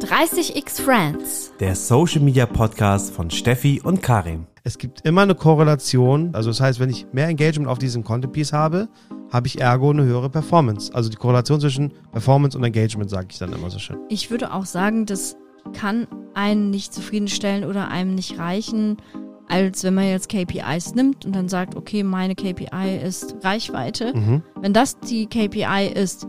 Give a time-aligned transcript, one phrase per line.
[0.00, 1.52] 30x Friends.
[1.58, 4.46] Der Social Media Podcast von Steffi und Karim.
[4.62, 6.34] Es gibt immer eine Korrelation.
[6.36, 8.88] Also das heißt, wenn ich mehr Engagement auf diesem Content Piece habe,
[9.32, 10.94] habe ich ergo eine höhere Performance.
[10.94, 13.98] Also die Korrelation zwischen Performance und Engagement, sage ich dann immer so schön.
[14.08, 15.36] Ich würde auch sagen, das
[15.72, 18.98] kann einen nicht zufriedenstellen oder einem nicht reichen,
[19.48, 24.14] als wenn man jetzt KPIs nimmt und dann sagt, okay, meine KPI ist Reichweite.
[24.14, 24.42] Mhm.
[24.60, 26.28] Wenn das die KPI ist,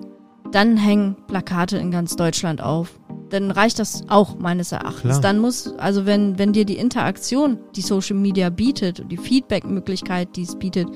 [0.52, 2.99] dann hängen Plakate in ganz Deutschland auf.
[3.30, 5.02] Dann reicht das auch meines Erachtens.
[5.02, 5.22] Klar.
[5.22, 10.36] Dann muss, also wenn, wenn dir die Interaktion, die Social Media bietet und die Feedback-Möglichkeit,
[10.36, 10.88] die es bietet,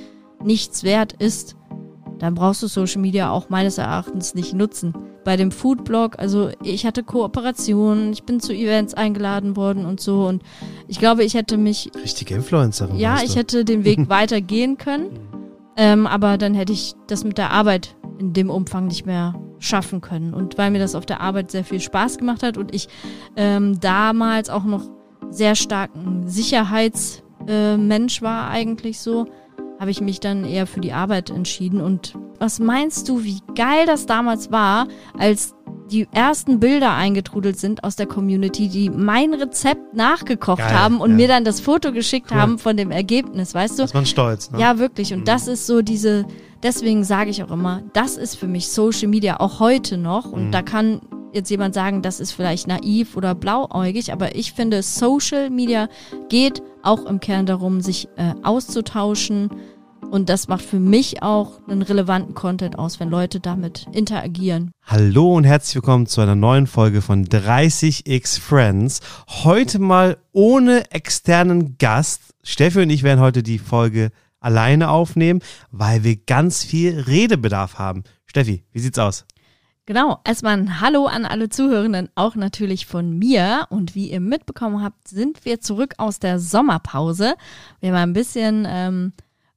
[0.44, 1.56] nichts wert ist,
[2.20, 4.94] dann brauchst du Social Media auch meines Erachtens nicht nutzen.
[5.26, 10.28] Bei dem Foodblog, also ich hatte Kooperationen, ich bin zu Events eingeladen worden und so
[10.28, 10.44] und
[10.88, 12.98] ich glaube, ich hätte mich Richtige Influencerin.
[12.98, 15.20] ja, ich hätte den Weg weitergehen können,
[15.78, 20.02] ähm, aber dann hätte ich das mit der Arbeit in dem Umfang nicht mehr schaffen
[20.02, 20.34] können.
[20.34, 22.88] Und weil mir das auf der Arbeit sehr viel Spaß gemacht hat und ich
[23.36, 24.84] ähm, damals auch noch
[25.30, 29.26] sehr starken Sicherheitsmensch äh, war eigentlich so,
[29.80, 31.82] habe ich mich dann eher für die Arbeit entschieden.
[31.82, 35.56] Und was meinst du, wie geil das damals war, als
[35.92, 41.12] die ersten Bilder eingetrudelt sind aus der Community, die mein Rezept nachgekocht Geil, haben und
[41.12, 41.16] ja.
[41.18, 42.38] mir dann das Foto geschickt Cool.
[42.38, 43.84] haben von dem Ergebnis, weißt du?
[43.84, 44.52] ist man stolz.
[44.52, 44.60] Ne?
[44.60, 45.14] Ja, wirklich.
[45.14, 45.26] Und Mhm.
[45.26, 46.26] das ist so diese,
[46.64, 50.32] deswegen sage ich auch immer, das ist für mich Social Media auch heute noch.
[50.32, 50.52] Und Mhm.
[50.52, 51.02] da kann
[51.34, 55.90] jetzt jemand sagen, das ist vielleicht naiv oder blauäugig, aber ich finde, Social Media
[56.30, 59.50] geht auch im Kern darum, sich äh, auszutauschen.
[60.12, 64.70] Und das macht für mich auch einen relevanten Content aus, wenn Leute damit interagieren.
[64.86, 69.00] Hallo und herzlich willkommen zu einer neuen Folge von 30x Friends.
[69.44, 72.22] Heute mal ohne externen Gast.
[72.44, 74.12] Steffi und ich werden heute die Folge
[74.44, 75.42] alleine aufnehmen,
[75.72, 78.04] weil wir ganz viel Redebedarf haben.
[78.26, 79.26] Steffi, wie sieht's aus?
[79.86, 83.68] Genau, erstmal ein Hallo an alle Zuhörenden, auch natürlich von mir.
[83.70, 87.36] Und wie ihr mitbekommen habt, sind wir zurück aus der Sommerpause.
[87.82, 89.12] Wir haben ein bisschen ähm,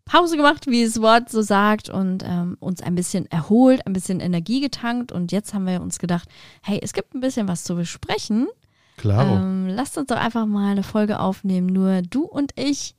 [0.05, 4.19] Pause gemacht, wie das Wort so sagt, und ähm, uns ein bisschen erholt, ein bisschen
[4.19, 5.13] Energie getankt.
[5.13, 6.29] Und jetzt haben wir uns gedacht,
[6.61, 8.49] hey, es gibt ein bisschen was zu besprechen.
[8.97, 9.27] Klar.
[9.27, 12.97] Ähm, lasst uns doch einfach mal eine Folge aufnehmen, nur du und ich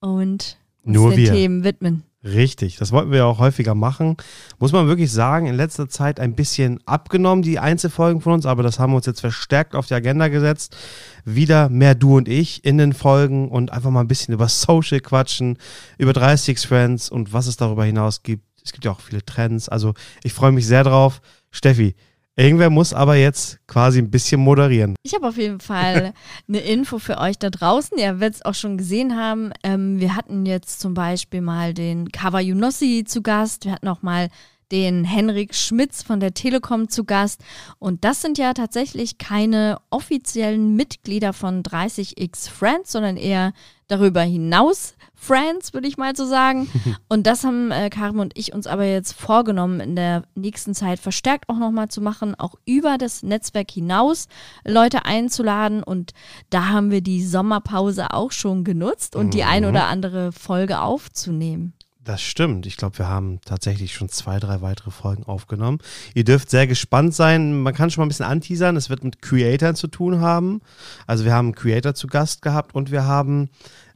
[0.00, 1.32] und Nur wir.
[1.32, 2.04] Themen widmen.
[2.22, 4.18] Richtig, das wollten wir ja auch häufiger machen.
[4.58, 8.62] Muss man wirklich sagen, in letzter Zeit ein bisschen abgenommen, die Einzelfolgen von uns, aber
[8.62, 10.76] das haben wir uns jetzt verstärkt auf die Agenda gesetzt.
[11.24, 15.00] Wieder mehr du und ich in den Folgen und einfach mal ein bisschen über Social
[15.00, 15.56] quatschen,
[15.96, 18.44] über 30 Friends und was es darüber hinaus gibt.
[18.62, 21.22] Es gibt ja auch viele Trends, also ich freue mich sehr drauf.
[21.50, 21.96] Steffi,
[22.40, 24.94] irgendwer muss aber jetzt quasi ein bisschen moderieren.
[25.02, 26.12] Ich habe auf jeden Fall
[26.48, 27.98] eine Info für euch da draußen.
[27.98, 29.52] Ihr werdet es auch schon gesehen haben.
[29.62, 33.64] Ähm, wir hatten jetzt zum Beispiel mal den Kava Junossi zu Gast.
[33.64, 34.28] Wir hatten auch mal
[34.72, 37.42] den Henrik Schmitz von der Telekom zu Gast.
[37.78, 43.52] Und das sind ja tatsächlich keine offiziellen Mitglieder von 30x Friends, sondern eher
[43.88, 46.68] darüber hinaus Friends, würde ich mal so sagen.
[47.08, 50.98] Und das haben äh, Karim und ich uns aber jetzt vorgenommen, in der nächsten Zeit
[50.98, 54.28] verstärkt auch nochmal zu machen, auch über das Netzwerk hinaus
[54.64, 55.82] Leute einzuladen.
[55.82, 56.12] Und
[56.48, 61.74] da haben wir die Sommerpause auch schon genutzt und die ein oder andere Folge aufzunehmen.
[62.02, 62.64] Das stimmt.
[62.66, 65.78] Ich glaube, wir haben tatsächlich schon zwei, drei weitere Folgen aufgenommen.
[66.14, 67.60] Ihr dürft sehr gespannt sein.
[67.62, 68.74] Man kann schon mal ein bisschen anteasern.
[68.76, 70.62] Es wird mit Creatoren zu tun haben.
[71.06, 73.50] Also wir haben einen Creator zu Gast gehabt und wir haben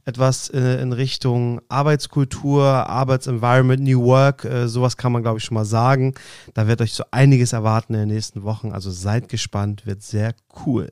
[0.07, 4.45] etwas in Richtung Arbeitskultur, Arbeitsenvironment, New Work.
[4.45, 6.13] Äh, sowas kann man, glaube ich, schon mal sagen.
[6.53, 8.71] Da wird euch so einiges erwarten in den nächsten Wochen.
[8.71, 9.87] Also seid gespannt.
[9.87, 10.35] Wird sehr
[10.67, 10.91] cool.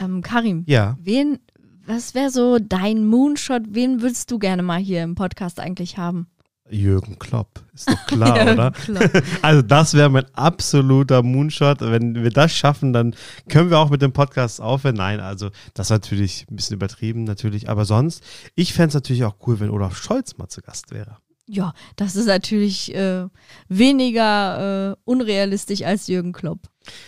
[0.00, 0.98] Ähm, Karim, Ja.
[1.00, 1.38] wen,
[1.86, 3.62] was wäre so dein Moonshot?
[3.70, 6.26] Wen würdest du gerne mal hier im Podcast eigentlich haben?
[6.70, 7.62] Jürgen Klopp.
[7.74, 8.70] Ist doch klar, oder?
[8.72, 9.02] klar.
[9.42, 11.80] Also das wäre mein absoluter Moonshot.
[11.80, 13.14] Wenn wir das schaffen, dann
[13.48, 14.96] können wir auch mit dem Podcast aufhören.
[14.96, 17.68] Nein, also das ist natürlich ein bisschen übertrieben, natürlich.
[17.68, 18.22] Aber sonst,
[18.54, 21.18] ich fände es natürlich auch cool, wenn Olaf Scholz mal zu Gast wäre.
[21.50, 23.26] Ja, das ist natürlich äh,
[23.68, 26.60] weniger äh, unrealistisch als Jürgen Klopp.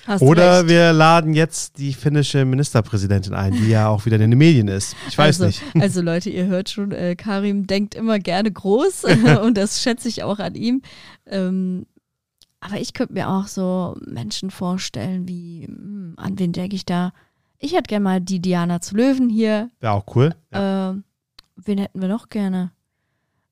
[0.07, 4.39] Hast Oder wir laden jetzt die finnische Ministerpräsidentin ein, die ja auch wieder in den
[4.39, 4.97] Medien ist.
[5.09, 5.83] Ich weiß also, nicht.
[5.83, 9.05] Also Leute, ihr hört schon, äh, Karim denkt immer gerne groß
[9.43, 10.83] und das schätze ich auch an ihm.
[11.27, 11.87] Ähm,
[12.61, 17.13] aber ich könnte mir auch so Menschen vorstellen, wie, hm, an wen denke ich da?
[17.59, 19.71] Ich hätte gerne mal die Diana zu Löwen hier.
[19.81, 20.35] Wäre auch cool.
[20.53, 20.91] Ja.
[20.91, 21.05] Ähm,
[21.57, 22.73] wen hätten wir noch gerne?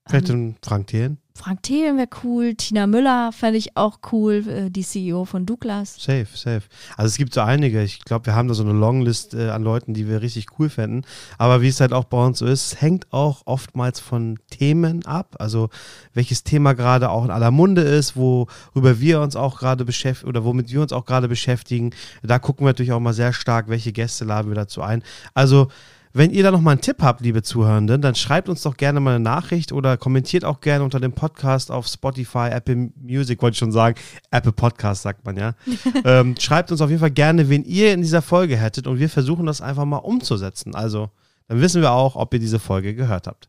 [0.08, 1.18] Vielleicht Ähm, Frank Thelen.
[1.34, 5.94] Frank Thelen wäre cool, Tina Müller fände ich auch cool, äh, die CEO von Douglas.
[5.94, 6.62] Safe, safe.
[6.96, 7.80] Also es gibt so einige.
[7.84, 10.68] Ich glaube, wir haben da so eine Longlist äh, an Leuten, die wir richtig cool
[10.68, 11.06] fänden.
[11.36, 15.36] Aber wie es halt auch bei uns so ist, hängt auch oftmals von Themen ab.
[15.38, 15.68] Also
[16.12, 20.44] welches Thema gerade auch in aller Munde ist, worüber wir uns auch gerade beschäftigen oder
[20.44, 21.90] womit wir uns auch gerade beschäftigen.
[22.24, 25.04] Da gucken wir natürlich auch mal sehr stark, welche Gäste laden wir dazu ein.
[25.34, 25.68] Also
[26.12, 29.00] wenn ihr da noch mal einen Tipp habt, liebe Zuhörenden, dann schreibt uns doch gerne
[29.00, 33.54] mal eine Nachricht oder kommentiert auch gerne unter dem Podcast auf Spotify, Apple Music, wollte
[33.54, 33.96] ich schon sagen.
[34.30, 35.54] Apple Podcast sagt man ja.
[36.04, 39.08] ähm, schreibt uns auf jeden Fall gerne, wen ihr in dieser Folge hättet und wir
[39.08, 40.74] versuchen das einfach mal umzusetzen.
[40.74, 41.10] Also,
[41.48, 43.48] dann wissen wir auch, ob ihr diese Folge gehört habt.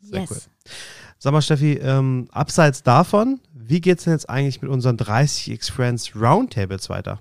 [0.00, 0.30] Sehr yes.
[0.30, 0.38] cool.
[1.18, 5.70] Sag mal, Steffi, ähm, abseits davon, wie geht es denn jetzt eigentlich mit unseren 30x
[5.70, 7.20] Friends Roundtables weiter?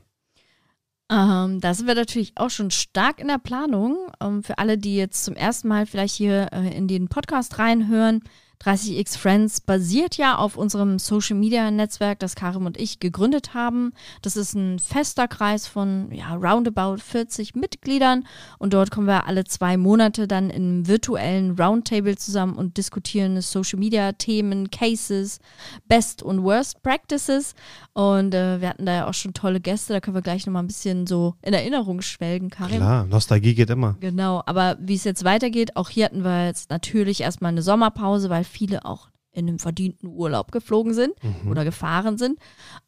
[1.12, 3.98] Ähm, da sind wir natürlich auch schon stark in der Planung.
[4.22, 8.22] Ähm, für alle, die jetzt zum ersten Mal vielleicht hier äh, in den Podcast reinhören,
[8.64, 13.94] 30x Friends basiert ja auf unserem Social Media Netzwerk, das Karim und ich gegründet haben.
[14.22, 18.26] Das ist ein fester Kreis von ja, roundabout 40 Mitgliedern
[18.58, 23.80] und dort kommen wir alle zwei Monate dann im virtuellen Roundtable zusammen und diskutieren Social
[23.80, 25.40] Media Themen, Cases,
[25.88, 27.56] Best und Worst Practices.
[27.94, 30.64] Und äh, wir hatten da ja auch schon tolle Gäste, da können wir gleich nochmal
[30.64, 32.78] ein bisschen so in Erinnerung schwelgen, Karim.
[32.78, 33.96] Klar, Nostalgie geht immer.
[34.02, 38.30] Genau, aber wie es jetzt weitergeht, auch hier hatten wir jetzt natürlich erstmal eine Sommerpause,
[38.30, 41.50] weil viele auch in einem verdienten Urlaub geflogen sind mhm.
[41.50, 42.40] oder gefahren sind.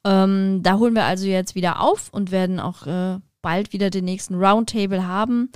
[0.04, 4.06] Ähm, da holen wir also jetzt wieder auf und werden auch äh, bald wieder den
[4.06, 5.52] nächsten Roundtable haben.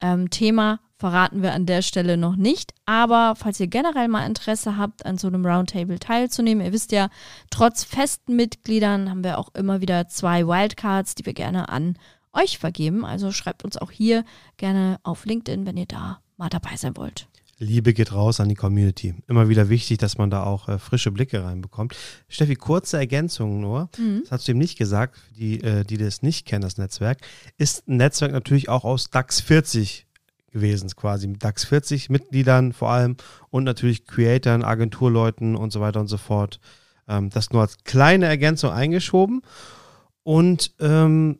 [0.00, 4.76] Ähm, Thema verraten wir an der Stelle noch nicht, aber falls ihr generell mal Interesse
[4.78, 7.08] habt, an so einem Roundtable teilzunehmen, ihr wisst ja,
[7.50, 11.98] trotz festen Mitgliedern haben wir auch immer wieder zwei Wildcards, die wir gerne an
[12.32, 13.04] euch vergeben.
[13.04, 14.24] Also schreibt uns auch hier
[14.56, 17.28] gerne auf LinkedIn, wenn ihr da mal dabei sein wollt.
[17.58, 19.14] Liebe geht raus an die Community.
[19.28, 21.96] Immer wieder wichtig, dass man da auch äh, frische Blicke reinbekommt.
[22.28, 23.88] Steffi, kurze Ergänzung nur.
[23.98, 24.20] Mhm.
[24.22, 27.18] Das hast du eben nicht gesagt, die, äh, die das nicht kennen, das Netzwerk.
[27.56, 30.06] Ist ein Netzwerk natürlich auch aus DAX 40
[30.52, 31.28] gewesen, quasi.
[31.28, 33.16] Mit DAX 40 Mitgliedern vor allem
[33.48, 36.60] und natürlich Creatoren, Agenturleuten und so weiter und so fort.
[37.08, 39.40] Ähm, das nur als kleine Ergänzung eingeschoben.
[40.22, 41.38] Und ähm,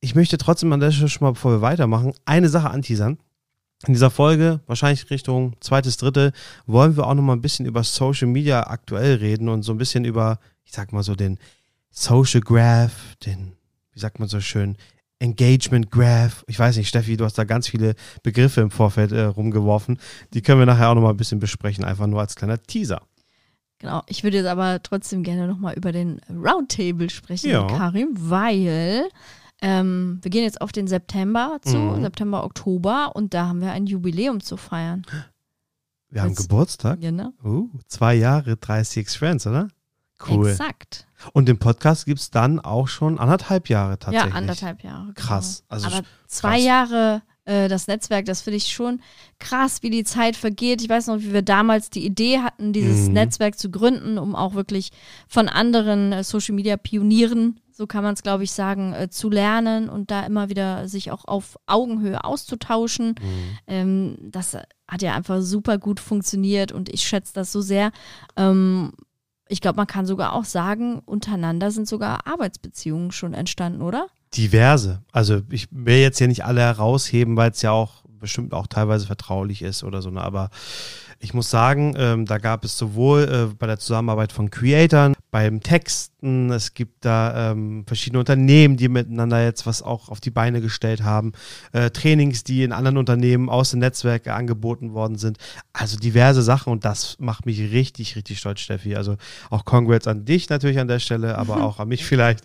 [0.00, 3.18] ich möchte trotzdem an der Stelle schon mal, bevor wir weitermachen, eine Sache anteasern.
[3.86, 6.32] In dieser Folge, wahrscheinlich Richtung zweites, dritte,
[6.66, 9.78] wollen wir auch noch mal ein bisschen über Social Media aktuell reden und so ein
[9.78, 11.38] bisschen über, ich sag mal so, den
[11.90, 13.52] Social Graph, den,
[13.92, 14.76] wie sagt man so schön,
[15.20, 16.44] Engagement Graph.
[16.48, 19.98] Ich weiß nicht, Steffi, du hast da ganz viele Begriffe im Vorfeld äh, rumgeworfen.
[20.34, 23.02] Die können wir nachher auch noch mal ein bisschen besprechen, einfach nur als kleiner Teaser.
[23.80, 27.64] Genau, ich würde jetzt aber trotzdem gerne noch mal über den Roundtable sprechen, ja.
[27.66, 29.08] Karim, weil
[29.60, 32.02] ähm, wir gehen jetzt auf den September zu, mhm.
[32.02, 35.04] September, Oktober, und da haben wir ein Jubiläum zu feiern.
[36.10, 37.00] Wir haben Geburtstag?
[37.00, 37.32] Genau.
[37.44, 39.68] Uh, zwei Jahre 30 Friends, oder?
[40.26, 40.48] Cool.
[40.48, 41.06] Exakt.
[41.32, 44.32] Und den Podcast gibt es dann auch schon anderthalb Jahre tatsächlich.
[44.32, 45.12] Ja, anderthalb Jahre.
[45.12, 45.14] Genau.
[45.14, 45.64] Krass.
[45.68, 46.64] Also Aber zwei krass.
[46.64, 49.00] Jahre äh, das Netzwerk, das finde ich schon
[49.38, 50.82] krass, wie die Zeit vergeht.
[50.82, 53.14] Ich weiß noch, wie wir damals die Idee hatten, dieses mhm.
[53.14, 54.90] Netzwerk zu gründen, um auch wirklich
[55.26, 59.30] von anderen äh, Social Media Pionieren so kann man es, glaube ich, sagen, äh, zu
[59.30, 63.10] lernen und da immer wieder sich auch auf Augenhöhe auszutauschen.
[63.10, 63.58] Mhm.
[63.68, 64.56] Ähm, das
[64.88, 67.92] hat ja einfach super gut funktioniert und ich schätze das so sehr.
[68.36, 68.90] Ähm,
[69.48, 74.08] ich glaube, man kann sogar auch sagen, untereinander sind sogar Arbeitsbeziehungen schon entstanden, oder?
[74.34, 75.02] Diverse.
[75.12, 79.06] Also ich will jetzt hier nicht alle herausheben, weil es ja auch bestimmt auch teilweise
[79.06, 80.20] vertraulich ist oder so, ne?
[80.20, 80.50] aber
[81.20, 85.60] ich muss sagen, ähm, da gab es sowohl äh, bei der Zusammenarbeit von Creatoren, beim
[85.60, 90.60] Texten, es gibt da ähm, verschiedene Unternehmen, die miteinander jetzt was auch auf die Beine
[90.60, 91.32] gestellt haben,
[91.72, 95.38] äh, Trainings, die in anderen Unternehmen aus den Netzwerken angeboten worden sind.
[95.72, 98.96] Also diverse Sachen und das macht mich richtig, richtig stolz, Steffi.
[98.96, 99.16] Also
[99.50, 102.44] auch Congrats an dich natürlich an der Stelle, aber auch an mich vielleicht.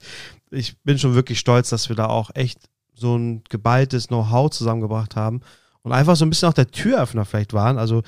[0.51, 2.59] Ich bin schon wirklich stolz, dass wir da auch echt
[2.93, 5.41] so ein geballtes Know-how zusammengebracht haben
[5.83, 7.77] und einfach so ein bisschen auch der Türöffner vielleicht waren.
[7.77, 8.03] Also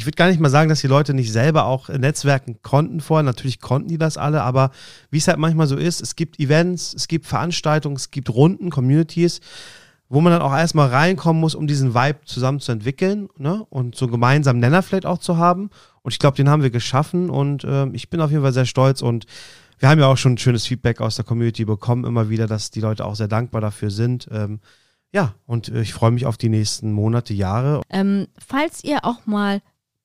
[0.00, 3.22] ich würde gar nicht mal sagen, dass die Leute nicht selber auch Netzwerken konnten vorher.
[3.22, 4.70] Natürlich konnten die das alle, aber
[5.10, 8.70] wie es halt manchmal so ist, es gibt Events, es gibt Veranstaltungen, es gibt Runden,
[8.70, 9.42] Communities,
[10.08, 13.66] wo man dann auch erstmal reinkommen muss, um diesen Vibe zusammen zu entwickeln ne?
[13.68, 15.68] und so einen gemeinsamen Nenner vielleicht auch zu haben.
[16.00, 18.64] Und ich glaube, den haben wir geschaffen und äh, ich bin auf jeden Fall sehr
[18.64, 19.26] stolz und
[19.80, 22.80] wir haben ja auch schon schönes Feedback aus der Community bekommen, immer wieder, dass die
[22.80, 24.28] Leute auch sehr dankbar dafür sind.
[24.32, 24.60] Ähm,
[25.12, 27.82] ja, und äh, ich freue mich auf die nächsten Monate, Jahre.
[27.90, 29.60] Ähm, falls ihr auch mal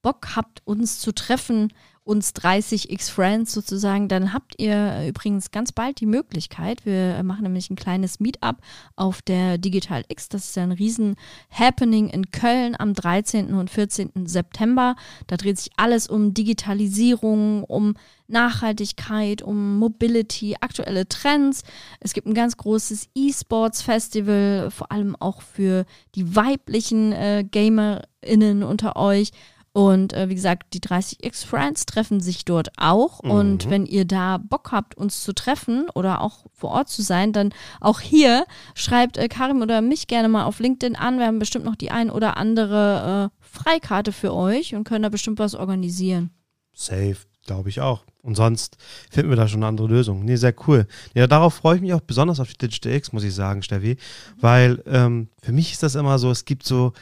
[0.06, 6.00] Bock habt, uns zu treffen, uns 30 X-Friends sozusagen, dann habt ihr übrigens ganz bald
[6.00, 6.86] die Möglichkeit.
[6.86, 8.58] Wir machen nämlich ein kleines Meetup
[8.96, 10.30] auf der Digital X.
[10.30, 11.16] Das ist ja ein riesen
[11.50, 13.56] Happening in Köln am 13.
[13.56, 14.28] und 14.
[14.28, 14.96] September.
[15.26, 17.96] Da dreht sich alles um Digitalisierung, um
[18.28, 21.64] Nachhaltigkeit, um Mobility, aktuelle Trends.
[22.00, 28.96] Es gibt ein ganz großes E-Sports-Festival, vor allem auch für die weiblichen äh, GamerInnen unter
[28.96, 29.32] euch.
[29.76, 33.22] Und äh, wie gesagt, die 30x Friends treffen sich dort auch.
[33.22, 33.32] Mhm.
[33.32, 37.34] Und wenn ihr da Bock habt, uns zu treffen oder auch vor Ort zu sein,
[37.34, 41.20] dann auch hier schreibt äh, Karim oder mich gerne mal auf LinkedIn an.
[41.20, 45.10] Wir haben bestimmt noch die ein oder andere äh, Freikarte für euch und können da
[45.10, 46.30] bestimmt was organisieren.
[46.74, 48.06] Safe, glaube ich auch.
[48.22, 48.78] Und sonst
[49.12, 50.24] finden wir da schon eine andere Lösung.
[50.24, 50.88] Nee, sehr cool.
[51.14, 53.98] Ja, darauf freue ich mich auch besonders auf die Digital X, muss ich sagen, Steffi.
[54.40, 56.94] Weil ähm, für mich ist das immer so, es gibt so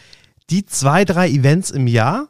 [0.49, 2.29] die zwei, drei Events im Jahr,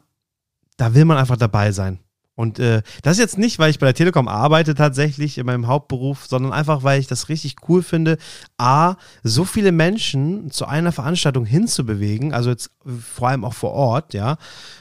[0.76, 2.00] da will man einfach dabei sein.
[2.36, 6.26] Und äh, das jetzt nicht, weil ich bei der Telekom arbeite tatsächlich in meinem Hauptberuf,
[6.26, 8.18] sondern einfach, weil ich das richtig cool finde,
[8.58, 14.14] a, so viele Menschen zu einer Veranstaltung hinzubewegen, also jetzt vor allem auch vor Ort,
[14.14, 14.36] ja.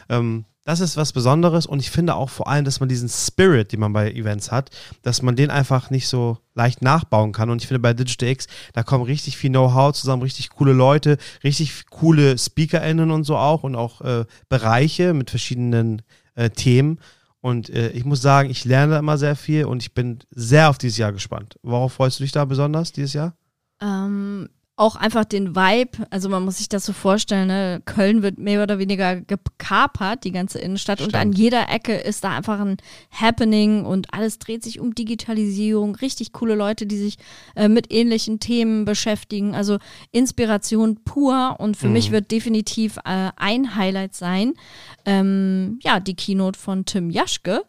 [0.10, 3.72] Ähm, das ist was Besonderes und ich finde auch vor allem, dass man diesen Spirit,
[3.72, 4.70] den man bei Events hat,
[5.02, 7.50] dass man den einfach nicht so leicht nachbauen kann.
[7.50, 11.18] Und ich finde bei Digital X, da kommen richtig viel Know-how zusammen, richtig coole Leute,
[11.44, 16.02] richtig coole SpeakerInnen und so auch und auch äh, Bereiche mit verschiedenen
[16.36, 17.00] äh, Themen.
[17.42, 20.70] Und äh, ich muss sagen, ich lerne da immer sehr viel und ich bin sehr
[20.70, 21.60] auf dieses Jahr gespannt.
[21.62, 23.36] Worauf freust du dich da besonders dieses Jahr?
[23.82, 27.82] Ähm, auch einfach den Vibe, also man muss sich das so vorstellen, ne?
[27.86, 31.14] Köln wird mehr oder weniger gekapert, die ganze Innenstadt Stimmt.
[31.14, 32.78] und an jeder Ecke ist da einfach ein
[33.12, 37.18] Happening und alles dreht sich um Digitalisierung, richtig coole Leute, die sich
[37.56, 39.78] äh, mit ähnlichen Themen beschäftigen, also
[40.12, 41.94] Inspiration pur und für mhm.
[41.94, 44.56] mich wird definitiv äh, ein Highlight sein,
[45.06, 47.62] ähm, ja, die Keynote von Tim Jaschke,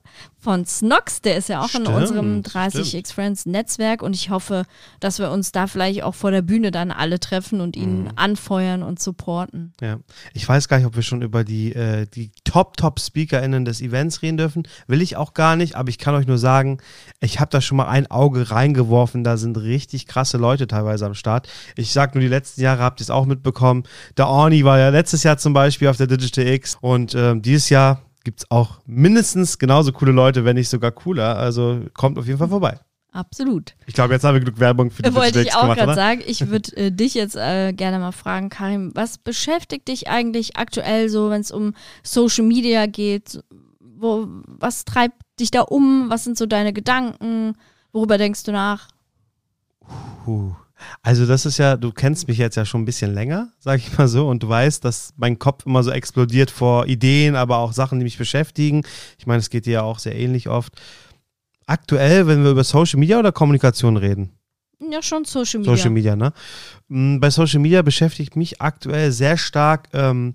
[0.44, 4.64] von Snox, der ist ja auch stimmt, in unserem 30x Friends Netzwerk und ich hoffe,
[5.00, 8.10] dass wir uns da vielleicht auch vor der Bühne dann alle treffen und ihn mhm.
[8.16, 9.72] anfeuern und supporten.
[9.80, 9.98] Ja,
[10.34, 14.36] ich weiß gar nicht, ob wir schon über die, äh, die Top-Top-SpeakerInnen des Events reden
[14.36, 14.68] dürfen.
[14.86, 16.78] Will ich auch gar nicht, aber ich kann euch nur sagen,
[17.20, 19.24] ich habe da schon mal ein Auge reingeworfen.
[19.24, 21.48] Da sind richtig krasse Leute teilweise am Start.
[21.74, 23.84] Ich sag nur, die letzten Jahre habt ihr es auch mitbekommen.
[24.18, 27.70] Der Orni war ja letztes Jahr zum Beispiel auf der Digital X und ähm, dieses
[27.70, 31.36] Jahr gibt es auch mindestens genauso coole Leute, wenn nicht sogar cooler.
[31.36, 32.80] Also kommt auf jeden Fall vorbei.
[33.12, 33.76] Absolut.
[33.86, 36.22] Ich glaube, jetzt haben wir genug Werbung für die Wollte ich auch gerade sagen.
[36.26, 41.08] Ich würde äh, dich jetzt äh, gerne mal fragen, Karim, was beschäftigt dich eigentlich aktuell
[41.08, 43.44] so, wenn es um Social Media geht?
[43.78, 46.10] Wo, was treibt dich da um?
[46.10, 47.56] Was sind so deine Gedanken?
[47.92, 48.88] Worüber denkst du nach?
[50.24, 50.56] Puh.
[51.02, 53.96] Also das ist ja, du kennst mich jetzt ja schon ein bisschen länger, sag ich
[53.96, 57.72] mal so, und du weißt, dass mein Kopf immer so explodiert vor Ideen, aber auch
[57.72, 58.82] Sachen, die mich beschäftigen.
[59.18, 60.72] Ich meine, es geht dir ja auch sehr ähnlich oft.
[61.66, 64.32] Aktuell, wenn wir über Social Media oder Kommunikation reden?
[64.90, 65.76] Ja, schon Social Media.
[65.76, 66.32] Social Media, ne?
[66.88, 70.34] Mm, bei Social Media beschäftigt mich aktuell sehr stark ähm,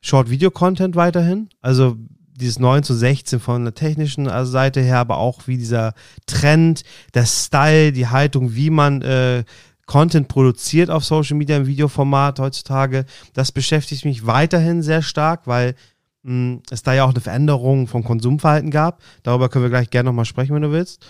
[0.00, 1.48] Short-Video-Content weiterhin.
[1.60, 1.96] Also
[2.36, 5.94] dieses 9 zu 16 von der technischen äh, Seite her, aber auch wie dieser
[6.26, 6.82] Trend,
[7.14, 9.44] der Style, die Haltung, wie man äh,
[9.86, 13.04] Content produziert auf Social Media im Videoformat heutzutage.
[13.32, 15.74] Das beschäftigt mich weiterhin sehr stark, weil
[16.22, 19.02] mh, hm, es da ja auch eine Veränderung vom Konsumverhalten gab.
[19.22, 21.04] Darüber können wir gleich gerne nochmal sprechen, wenn du willst.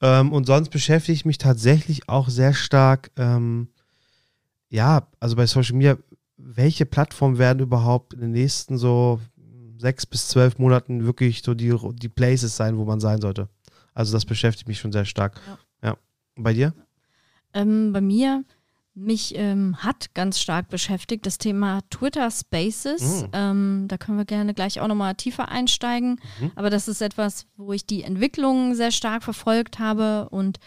[0.00, 3.68] Ähm, und sonst beschäftige ich mich tatsächlich auch sehr stark, ähm,
[4.70, 5.96] ja, also bei Social Media,
[6.36, 9.20] welche Plattformen werden überhaupt in den nächsten so
[9.78, 13.48] sechs bis zwölf Monaten wirklich so die, die Places sein, wo man sein sollte?
[13.94, 15.40] Also das beschäftigt mich schon sehr stark.
[15.82, 15.88] Ja.
[15.88, 15.96] ja.
[16.36, 16.72] Und bei dir?
[17.54, 18.44] Ähm, bei mir,
[18.98, 23.22] mich ähm, hat ganz stark beschäftigt das Thema Twitter Spaces.
[23.22, 23.28] Mhm.
[23.32, 26.20] Ähm, da können wir gerne gleich auch nochmal tiefer einsteigen.
[26.40, 26.52] Mhm.
[26.56, 30.28] Aber das ist etwas, wo ich die Entwicklung sehr stark verfolgt habe.
[30.30, 30.58] Und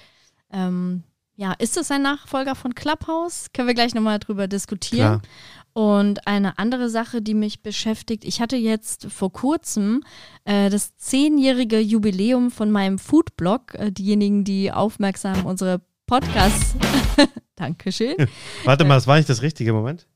[0.52, 1.04] ähm,
[1.36, 3.48] ja, ist es ein Nachfolger von Clubhouse?
[3.54, 5.22] Können wir gleich nochmal drüber diskutieren.
[5.22, 5.34] Klar.
[5.74, 10.04] Und eine andere Sache, die mich beschäftigt, ich hatte jetzt vor kurzem
[10.44, 13.76] äh, das zehnjährige Jubiläum von meinem Foodblog.
[13.76, 15.82] Äh, diejenigen, die aufmerksam unsere
[16.12, 16.76] Podcast.
[17.56, 18.18] Dankeschön.
[18.66, 20.08] Warte mal, das war nicht das richtige Moment.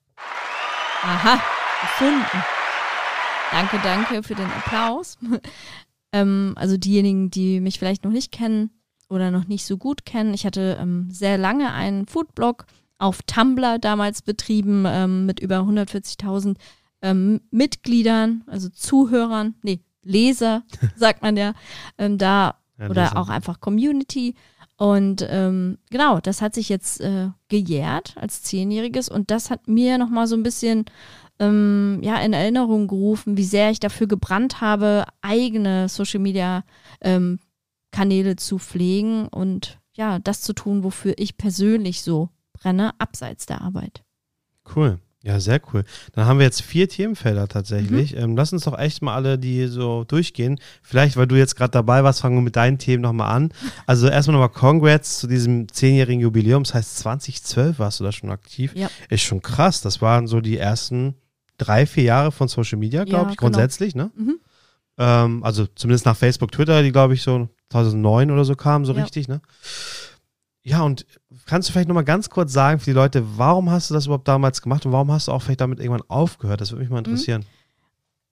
[1.01, 1.39] Aha,
[1.79, 2.43] gefunden.
[3.49, 5.17] Danke, danke für den Applaus.
[6.11, 8.71] ähm, also diejenigen, die mich vielleicht noch nicht kennen
[9.07, 10.33] oder noch nicht so gut kennen.
[10.33, 12.65] Ich hatte ähm, sehr lange einen Foodblog
[12.97, 16.57] auf Tumblr damals betrieben ähm, mit über 140.000
[17.03, 20.63] ähm, Mitgliedern, also Zuhörern, nee, Leser,
[20.97, 21.53] sagt man ja,
[21.97, 24.35] ähm, da ja, oder auch einfach Community.
[24.77, 29.97] Und ähm, genau, das hat sich jetzt äh, gejährt als Zehnjähriges und das hat mir
[29.97, 30.85] nochmal so ein bisschen
[31.39, 36.63] ähm, ja, in Erinnerung gerufen, wie sehr ich dafür gebrannt habe, eigene Social Media
[37.01, 37.39] ähm,
[37.91, 43.61] Kanäle zu pflegen und ja, das zu tun, wofür ich persönlich so brenne, abseits der
[43.61, 44.03] Arbeit.
[44.75, 44.99] Cool.
[45.25, 45.83] Ja, sehr cool.
[46.13, 48.13] Dann haben wir jetzt vier Themenfelder tatsächlich.
[48.13, 48.19] Mhm.
[48.19, 50.59] Ähm, lass uns doch echt mal alle die so durchgehen.
[50.83, 53.49] Vielleicht, weil du jetzt gerade dabei warst, fangen wir mit deinen Themen nochmal an.
[53.87, 56.63] Also erstmal nochmal Congrats zu diesem zehnjährigen Jubiläum.
[56.63, 58.73] Das heißt, 2012 warst du da schon aktiv.
[58.75, 58.89] Ja.
[59.09, 59.81] Ist schon krass.
[59.81, 61.15] Das waren so die ersten
[61.57, 63.49] drei, vier Jahre von Social Media, glaube ja, ich, genau.
[63.49, 64.11] grundsätzlich, ne?
[64.15, 64.39] Mhm.
[64.97, 68.93] Ähm, also zumindest nach Facebook, Twitter, die, glaube ich, so 2009 oder so kamen, so
[68.93, 69.01] ja.
[69.01, 69.41] richtig, ne?
[70.63, 71.05] Ja, und
[71.45, 74.27] kannst du vielleicht nochmal ganz kurz sagen für die Leute, warum hast du das überhaupt
[74.27, 76.61] damals gemacht und warum hast du auch vielleicht damit irgendwann aufgehört?
[76.61, 77.05] Das würde mich mal mhm.
[77.05, 77.45] interessieren.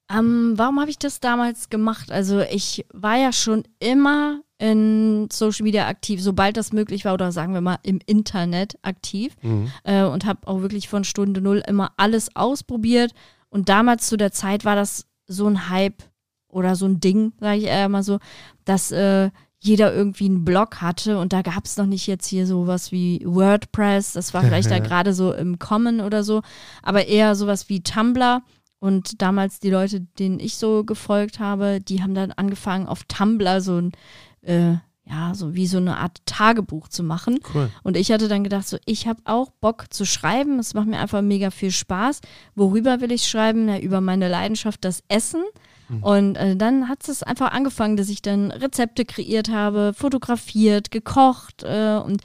[0.10, 2.12] Ähm, warum habe ich das damals gemacht?
[2.12, 7.32] Also ich war ja schon immer in Social Media aktiv, sobald das möglich war, oder
[7.32, 9.72] sagen wir mal im Internet aktiv mhm.
[9.84, 13.14] äh, und habe auch wirklich von Stunde Null immer alles ausprobiert.
[13.50, 16.04] Und damals zu der Zeit war das so ein Hype
[16.48, 18.20] oder so ein Ding, sage ich eher mal so,
[18.66, 19.32] dass äh,
[19.64, 23.22] jeder irgendwie einen Blog hatte und da gab es noch nicht jetzt hier sowas wie
[23.26, 26.42] WordPress, das war vielleicht da gerade so im Kommen oder so,
[26.82, 28.42] aber eher sowas wie Tumblr.
[28.80, 33.62] Und damals die Leute, denen ich so gefolgt habe, die haben dann angefangen auf Tumblr
[33.62, 33.94] so ein,
[34.42, 34.74] äh,
[35.06, 37.40] ja, so wie so eine Art Tagebuch zu machen.
[37.54, 37.70] Cool.
[37.84, 40.60] Und ich hatte dann gedacht, so, ich habe auch Bock zu schreiben.
[40.60, 42.20] Es macht mir einfach mega viel Spaß.
[42.56, 43.70] Worüber will ich schreiben?
[43.70, 45.44] Ja, über meine Leidenschaft, das Essen.
[45.90, 46.04] Mhm.
[46.04, 51.64] Und äh, dann hat es einfach angefangen, dass ich dann Rezepte kreiert habe, fotografiert, gekocht
[51.64, 52.22] äh, und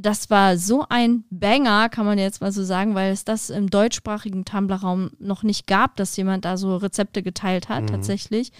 [0.00, 3.68] das war so ein Banger, kann man jetzt mal so sagen, weil es das im
[3.68, 7.86] deutschsprachigen Tumblr-Raum noch nicht gab, dass jemand da so Rezepte geteilt hat, mhm.
[7.88, 8.52] tatsächlich.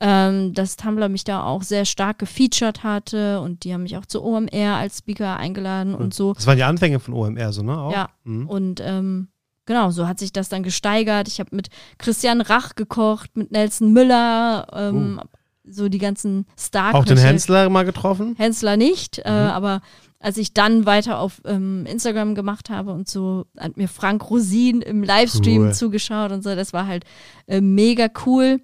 [0.00, 4.06] Ähm, dass Tumblr mich da auch sehr stark gefeatured hatte und die haben mich auch
[4.06, 5.98] zu OMR als Speaker eingeladen mhm.
[5.98, 6.32] und so.
[6.32, 7.78] Das waren die Anfänge von OMR, so, ne?
[7.78, 7.92] Auch?
[7.92, 8.08] Ja.
[8.24, 8.48] Mhm.
[8.48, 9.28] Und ähm,
[9.66, 11.28] genau, so hat sich das dann gesteigert.
[11.28, 11.68] Ich habe mit
[11.98, 15.26] Christian Rach gekocht, mit Nelson Müller, ähm, uh.
[15.70, 18.34] so die ganzen star Auch den Hensler mal getroffen?
[18.38, 19.36] Hensler nicht, äh, mhm.
[19.36, 19.80] äh, aber
[20.18, 24.80] als ich dann weiter auf ähm, Instagram gemacht habe und so, hat mir Frank Rosin
[24.80, 25.74] im Livestream cool.
[25.74, 27.04] zugeschaut und so, das war halt
[27.46, 28.60] äh, mega cool.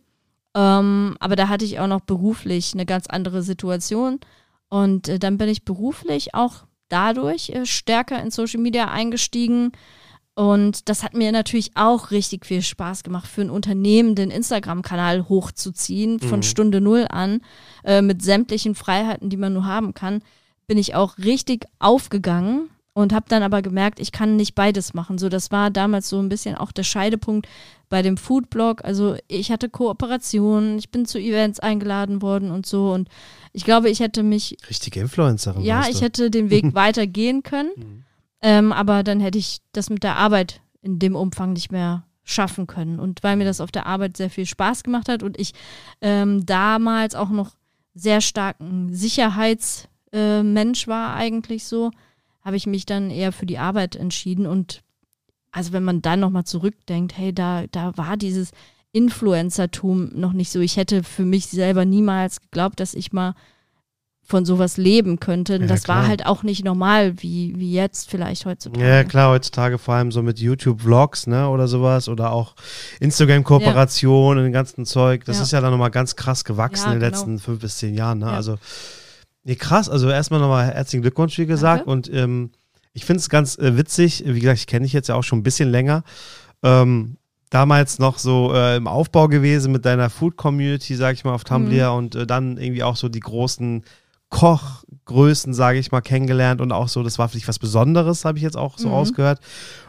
[0.54, 4.20] Ähm, aber da hatte ich auch noch beruflich eine ganz andere Situation.
[4.68, 9.72] Und äh, dann bin ich beruflich auch dadurch äh, stärker in Social Media eingestiegen
[10.34, 15.28] und das hat mir natürlich auch richtig viel Spaß gemacht, für ein Unternehmen den Instagram-Kanal
[15.28, 16.44] hochzuziehen, von mhm.
[16.44, 17.42] Stunde Null an,
[17.84, 20.22] äh, mit sämtlichen Freiheiten, die man nur haben kann.
[20.66, 25.18] Bin ich auch richtig aufgegangen und habe dann aber gemerkt, ich kann nicht beides machen.
[25.18, 27.46] So, das war damals so ein bisschen auch der Scheidepunkt
[27.90, 28.84] bei dem Foodblog.
[28.84, 33.08] Also ich hatte Kooperationen, ich bin zu Events eingeladen worden und so und
[33.52, 35.62] ich glaube, ich hätte mich richtige Influencerin.
[35.62, 37.70] Ja, ich hätte den Weg weitergehen können.
[37.76, 38.04] Mhm.
[38.42, 42.66] Ähm, aber dann hätte ich das mit der Arbeit in dem Umfang nicht mehr schaffen
[42.66, 42.98] können.
[42.98, 45.52] Und weil mir das auf der Arbeit sehr viel Spaß gemacht hat und ich
[46.00, 47.52] ähm, damals auch noch
[47.94, 51.90] sehr starken Sicherheitsmensch äh, war eigentlich so,
[52.42, 54.46] habe ich mich dann eher für die Arbeit entschieden.
[54.46, 54.82] Und
[55.52, 58.50] also wenn man dann nochmal zurückdenkt, hey, da, da war dieses
[58.92, 60.60] Influencertum noch nicht so.
[60.60, 63.34] Ich hätte für mich selber niemals geglaubt, dass ich mal
[64.32, 65.58] von sowas leben könnte.
[65.58, 65.98] Ja, das klar.
[65.98, 68.82] war halt auch nicht normal, wie, wie jetzt vielleicht heutzutage.
[68.82, 72.54] Ja, klar, heutzutage vor allem so mit YouTube-Vlogs, ne, oder sowas, oder auch
[73.00, 74.40] Instagram-Kooperationen ja.
[74.40, 75.26] und dem ganzen Zeug.
[75.26, 75.42] Das ja.
[75.42, 77.10] ist ja dann nochmal ganz krass gewachsen in den genau.
[77.10, 78.30] letzten fünf bis zehn Jahren, ne?
[78.30, 78.56] Also,
[79.44, 79.90] nee, krass.
[79.90, 81.80] Also erstmal nochmal herzlichen Glückwunsch, wie gesagt.
[81.80, 81.90] Danke.
[81.90, 82.52] Und ähm,
[82.94, 85.40] ich finde es ganz äh, witzig, wie gesagt, ich kenne dich jetzt ja auch schon
[85.40, 86.04] ein bisschen länger.
[86.62, 87.18] Ähm,
[87.50, 91.90] damals noch so äh, im Aufbau gewesen mit deiner Food-Community, sag ich mal, auf Tumblr
[91.90, 91.98] mhm.
[91.98, 93.84] und äh, dann irgendwie auch so die großen
[94.32, 98.38] Kochgrößen, sage ich mal, kennengelernt und auch so, das war für dich was Besonderes, habe
[98.38, 98.94] ich jetzt auch so mhm.
[98.94, 99.40] ausgehört.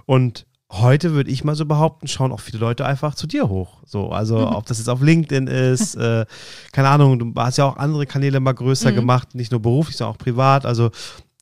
[0.06, 3.78] Und heute würde ich mal so behaupten, schauen auch viele Leute einfach zu dir hoch.
[3.86, 4.56] So, also mhm.
[4.56, 6.26] ob das jetzt auf LinkedIn ist, äh,
[6.74, 8.96] keine Ahnung, du hast ja auch andere Kanäle mal größer mhm.
[8.96, 10.66] gemacht, nicht nur beruflich, sondern auch privat.
[10.66, 10.92] Also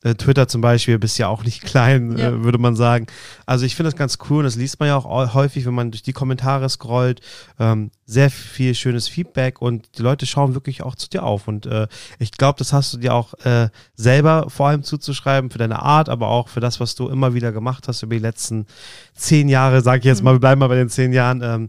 [0.02, 2.28] Twitter zum Beispiel bist ja auch nicht klein, ja.
[2.28, 3.06] äh, würde man sagen.
[3.46, 5.90] Also ich finde das ganz cool und das liest man ja auch häufig, wenn man
[5.90, 7.20] durch die Kommentare scrollt.
[7.58, 11.48] Ähm, sehr viel schönes Feedback und die Leute schauen wirklich auch zu dir auf.
[11.48, 11.86] Und äh,
[12.18, 16.08] ich glaube, das hast du dir auch äh, selber vor allem zuzuschreiben für deine Art,
[16.08, 18.66] aber auch für das, was du immer wieder gemacht hast über die letzten
[19.14, 20.24] zehn Jahre, sage ich jetzt mhm.
[20.24, 21.42] mal, wir bleiben mal bei den zehn Jahren.
[21.42, 21.68] Ähm,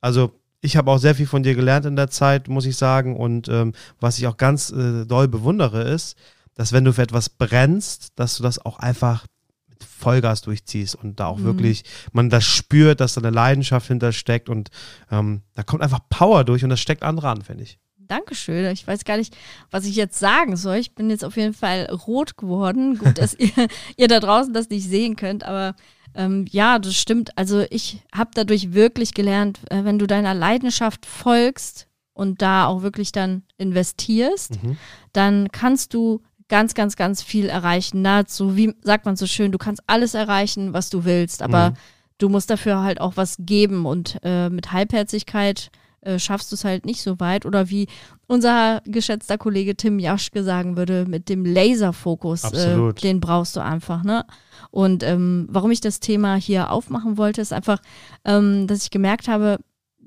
[0.00, 0.32] also
[0.64, 3.16] ich habe auch sehr viel von dir gelernt in der Zeit, muss ich sagen.
[3.16, 6.16] Und ähm, was ich auch ganz äh, doll bewundere, ist,
[6.54, 9.26] dass wenn du für etwas brennst, dass du das auch einfach
[9.68, 11.44] mit Vollgas durchziehst und da auch mhm.
[11.44, 14.70] wirklich man das spürt, dass da eine Leidenschaft hintersteckt und
[15.10, 17.78] ähm, da kommt einfach Power durch und das steckt andere an, finde ich.
[17.98, 18.70] Dankeschön.
[18.72, 19.34] Ich weiß gar nicht,
[19.70, 20.76] was ich jetzt sagen soll.
[20.76, 22.98] Ich bin jetzt auf jeden Fall rot geworden.
[22.98, 23.50] Gut, dass ihr,
[23.96, 25.74] ihr da draußen das nicht sehen könnt, aber
[26.16, 27.36] Ähm, ja, das stimmt.
[27.36, 32.82] Also ich habe dadurch wirklich gelernt, äh, wenn du deiner Leidenschaft folgst und da auch
[32.82, 34.76] wirklich dann investierst, Mhm.
[35.12, 38.02] dann kannst du ganz, ganz, ganz viel erreichen.
[38.02, 41.74] Nahezu, wie sagt man so schön, du kannst alles erreichen, was du willst, aber Mhm.
[42.18, 45.70] du musst dafür halt auch was geben und äh, mit Halbherzigkeit
[46.02, 47.46] äh, schaffst du es halt nicht so weit.
[47.46, 47.86] Oder wie
[48.26, 54.04] unser geschätzter Kollege Tim Jaschke sagen würde, mit dem Laserfokus, äh, den brauchst du einfach,
[54.04, 54.26] ne?
[54.70, 57.80] Und ähm, warum ich das Thema hier aufmachen wollte, ist einfach,
[58.26, 59.58] ähm, dass ich gemerkt habe,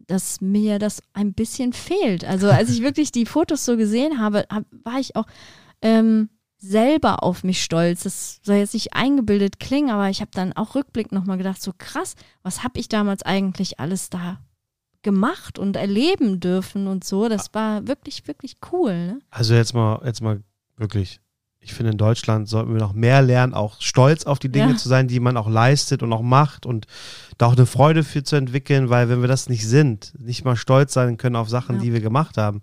[0.06, 2.23] dass mir das ein bisschen fehlt.
[2.23, 5.26] Also als ich wirklich die Fotos so gesehen habe, hab, war ich auch
[5.81, 8.03] ähm, selber auf mich stolz.
[8.03, 11.71] Das soll jetzt nicht eingebildet klingen, aber ich habe dann auch rückblickend nochmal gedacht, so
[11.77, 14.39] krass, was habe ich damals eigentlich alles da
[15.03, 17.29] gemacht und erleben dürfen und so.
[17.29, 18.93] Das war wirklich, wirklich cool.
[18.93, 19.19] Ne?
[19.29, 20.41] Also jetzt mal, jetzt mal
[20.75, 21.21] wirklich.
[21.59, 24.77] Ich finde, in Deutschland sollten wir noch mehr lernen, auch stolz auf die Dinge Ja.
[24.77, 26.87] zu sein, die man auch leistet und auch macht und
[27.37, 30.55] da auch eine Freude für zu entwickeln, weil wenn wir das nicht sind, nicht mal
[30.55, 31.81] stolz sein können auf Sachen, Ja.
[31.81, 32.61] die wir gemacht haben,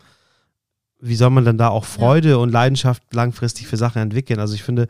[1.04, 4.40] wie soll man dann da auch Freude und Leidenschaft langfristig für Sachen entwickeln?
[4.40, 4.88] Also ich finde,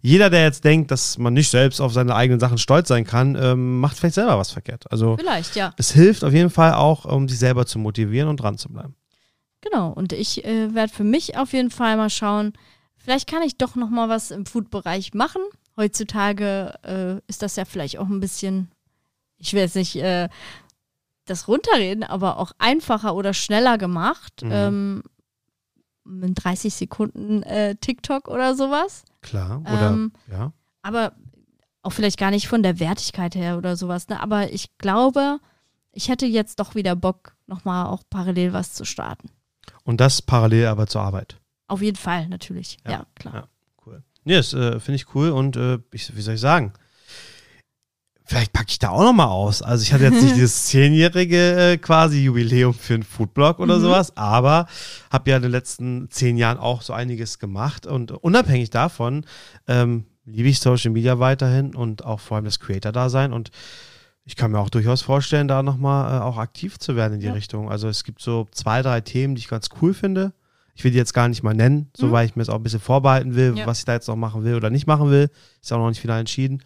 [0.00, 3.36] jeder, der jetzt denkt, dass man nicht selbst auf seine eigenen Sachen stolz sein kann,
[3.40, 4.90] ähm, macht vielleicht selber was verkehrt.
[4.92, 5.74] Also Vielleicht, ja.
[5.76, 8.94] es hilft auf jeden Fall auch, um sich selber zu motivieren und dran zu bleiben.
[9.60, 9.90] Genau.
[9.90, 12.52] Und ich äh, werde für mich auf jeden Fall mal schauen,
[12.96, 15.42] vielleicht kann ich doch noch mal was im Food-Bereich machen.
[15.76, 18.70] Heutzutage äh, ist das ja vielleicht auch ein bisschen,
[19.38, 20.28] ich will jetzt nicht äh,
[21.24, 24.42] das runterreden, aber auch einfacher oder schneller gemacht.
[24.42, 24.50] Mhm.
[24.52, 25.02] Ähm,
[26.06, 29.04] in 30 Sekunden äh, TikTok oder sowas.
[29.22, 29.60] Klar.
[29.62, 30.52] Oder Ähm, ja.
[30.82, 31.12] aber
[31.82, 34.08] auch vielleicht gar nicht von der Wertigkeit her oder sowas.
[34.08, 34.20] Ne?
[34.20, 35.38] Aber ich glaube,
[35.92, 39.30] ich hätte jetzt doch wieder Bock, nochmal auch parallel was zu starten.
[39.84, 41.40] Und das parallel aber zur Arbeit.
[41.68, 42.78] Auf jeden Fall, natürlich.
[42.84, 43.34] Ja, Ja, klar.
[43.34, 43.48] ja.
[43.84, 44.02] Cool.
[44.24, 46.72] Nee, das äh, finde ich cool und äh, ich, wie soll ich sagen?
[48.28, 49.62] Vielleicht packe ich da auch nochmal aus.
[49.62, 53.82] Also ich hatte jetzt nicht dieses zehnjährige äh, quasi Jubiläum für einen Foodblog oder Mhm.
[53.82, 54.66] sowas, aber
[55.12, 59.24] habe ja in den letzten zehn Jahren auch so einiges gemacht und unabhängig davon
[59.68, 63.50] ähm, liebe ich Social Media weiterhin und auch vor allem das Creator-Dasein und
[64.24, 67.26] ich kann mir auch durchaus vorstellen, da nochmal äh, auch aktiv zu werden in die
[67.26, 67.32] Ja.
[67.32, 67.70] Richtung.
[67.70, 70.32] Also es gibt so zwei, drei Themen, die ich ganz cool finde.
[70.74, 72.12] Ich will die jetzt gar nicht mal nennen, so Mhm.
[72.12, 73.66] weil ich mir das auch ein bisschen vorbehalten will, Ja.
[73.66, 75.30] was ich da jetzt noch machen will oder nicht machen will.
[75.62, 76.60] Ist auch noch nicht final entschieden.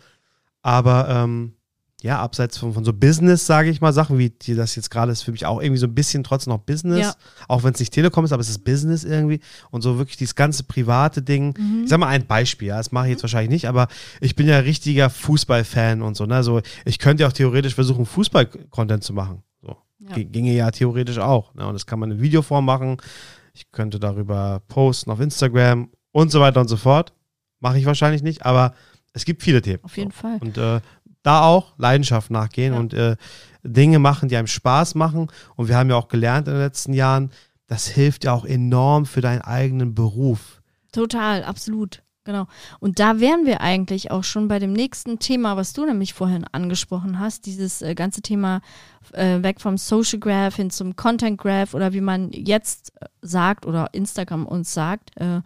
[0.62, 1.54] Aber ähm,
[2.02, 5.12] ja, abseits von, von so Business, sage ich mal, Sachen wie die, das jetzt gerade
[5.12, 7.14] ist für mich auch irgendwie so ein bisschen trotzdem noch Business, Ja.
[7.46, 10.34] auch wenn es nicht Telekom ist, aber es ist Business irgendwie und so wirklich dieses
[10.34, 11.54] ganze private Ding.
[11.58, 11.82] Mhm.
[11.84, 13.88] Ich sag mal ein Beispiel, ja, das mache ich jetzt wahrscheinlich nicht, aber
[14.22, 16.42] ich bin ja richtiger Fußballfan und so, ne?
[16.42, 19.42] So, ich könnte ja auch theoretisch versuchen, Fußball-Content zu machen.
[19.60, 19.76] So.
[19.98, 20.14] Ja.
[20.16, 21.54] Ginge ja theoretisch auch.
[21.54, 21.66] Ne?
[21.66, 22.96] Und das kann man in Videoform machen.
[23.52, 27.12] Ich könnte darüber posten auf Instagram und so weiter und so fort.
[27.58, 28.72] Mache ich wahrscheinlich nicht, aber
[29.12, 29.82] es gibt viele Themen.
[29.82, 30.16] Auf jeden so.
[30.18, 30.38] Fall.
[30.40, 30.80] Und äh,
[31.22, 32.80] da auch Leidenschaft nachgehen Ja.
[32.80, 33.16] und äh,
[33.62, 35.28] Dinge machen, die einem Spaß machen.
[35.56, 37.30] Und wir haben ja auch gelernt in den letzten Jahren,
[37.66, 40.62] das hilft ja auch enorm für deinen eigenen Beruf.
[40.92, 42.02] Total, absolut.
[42.24, 42.46] Genau.
[42.80, 46.44] Und da wären wir eigentlich auch schon bei dem nächsten Thema, was du nämlich vorhin
[46.52, 48.60] angesprochen hast, dieses äh, ganze Thema
[49.12, 53.64] äh, weg vom Social Graph hin zum Content Graph oder wie man jetzt äh, sagt
[53.66, 55.40] oder Instagram uns sagt, äh,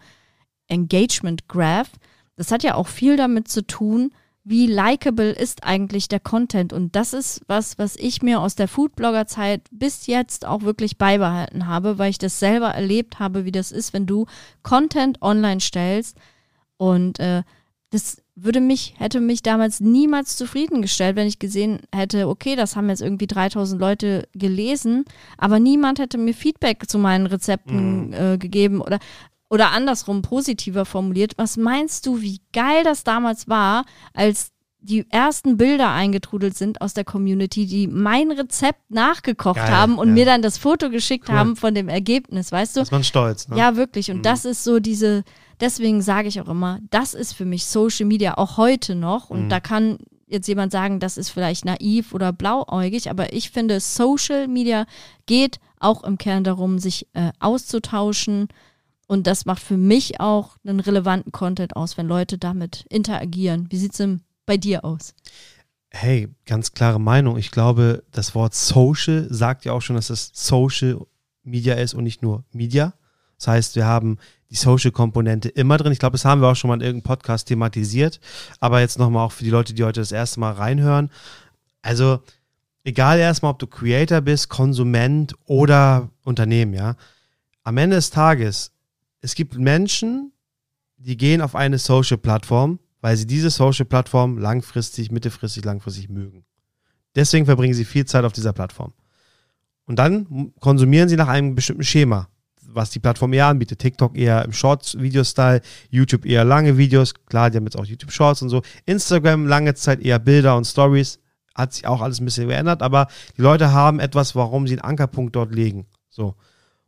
[0.66, 1.90] Engagement Graph.
[2.36, 4.12] Das hat ja auch viel damit zu tun,
[4.44, 6.72] wie likable ist eigentlich der Content.
[6.72, 11.66] Und das ist was, was ich mir aus der Foodblogger-Zeit bis jetzt auch wirklich beibehalten
[11.66, 14.26] habe, weil ich das selber erlebt habe, wie das ist, wenn du
[14.62, 16.18] Content online stellst.
[16.76, 17.42] Und äh,
[17.88, 22.88] das würde mich, hätte mich damals niemals zufriedengestellt, wenn ich gesehen hätte, okay, das haben
[22.88, 25.04] jetzt irgendwie 3000 Leute gelesen,
[25.38, 28.98] aber niemand hätte mir Feedback zu meinen Rezepten äh, gegeben oder
[29.54, 35.56] oder andersrum positiver formuliert, was meinst du, wie geil das damals war, als die ersten
[35.56, 40.14] Bilder eingetrudelt sind aus der Community, die mein Rezept nachgekocht Geil, haben und ja.
[40.14, 41.36] mir dann das Foto geschickt Cool.
[41.36, 42.80] haben von dem Ergebnis, weißt du?
[42.80, 43.48] ist man stolz.
[43.48, 43.56] Ne?
[43.56, 44.10] Ja, wirklich.
[44.10, 44.22] Und Mhm.
[44.22, 45.22] das ist so diese,
[45.60, 49.30] deswegen sage ich auch immer, das ist für mich Social Media auch heute noch.
[49.30, 49.48] Und Mhm.
[49.48, 54.48] da kann jetzt jemand sagen, das ist vielleicht naiv oder blauäugig, aber ich finde, Social
[54.48, 54.84] Media
[55.26, 58.48] geht auch im Kern darum, sich äh, auszutauschen.
[59.06, 63.66] Und das macht für mich auch einen relevanten Content aus, wenn Leute damit interagieren.
[63.70, 65.14] Wie sieht es denn bei dir aus?
[65.90, 67.36] Hey, ganz klare Meinung.
[67.36, 71.06] Ich glaube, das Wort Social sagt ja auch schon, dass es Social
[71.44, 72.94] Media ist und nicht nur Media.
[73.38, 74.18] Das heißt, wir haben
[74.50, 75.92] die Social-Komponente immer drin.
[75.92, 78.20] Ich glaube, das haben wir auch schon mal in irgendeinem Podcast thematisiert.
[78.60, 81.10] Aber jetzt nochmal auch für die Leute, die heute das erste Mal reinhören.
[81.82, 82.20] Also,
[82.84, 86.96] egal erstmal, ob du Creator bist, Konsument oder Unternehmen, ja.
[87.62, 88.72] Am Ende des Tages,
[89.24, 90.32] es gibt Menschen,
[90.98, 96.44] die gehen auf eine Social-Plattform, weil sie diese Social-Plattform langfristig, mittelfristig, langfristig mögen.
[97.14, 98.92] Deswegen verbringen sie viel Zeit auf dieser Plattform.
[99.86, 102.28] Und dann konsumieren sie nach einem bestimmten Schema,
[102.66, 103.78] was die Plattform eher anbietet.
[103.78, 108.50] TikTok eher im Shorts-Video-Style, YouTube eher lange Videos, klar, die haben jetzt auch YouTube-Shorts und
[108.50, 108.60] so.
[108.84, 111.18] Instagram lange Zeit eher Bilder und Stories,
[111.54, 113.06] hat sich auch alles ein bisschen geändert, aber
[113.38, 115.86] die Leute haben etwas, warum sie einen Ankerpunkt dort legen.
[116.10, 116.34] So.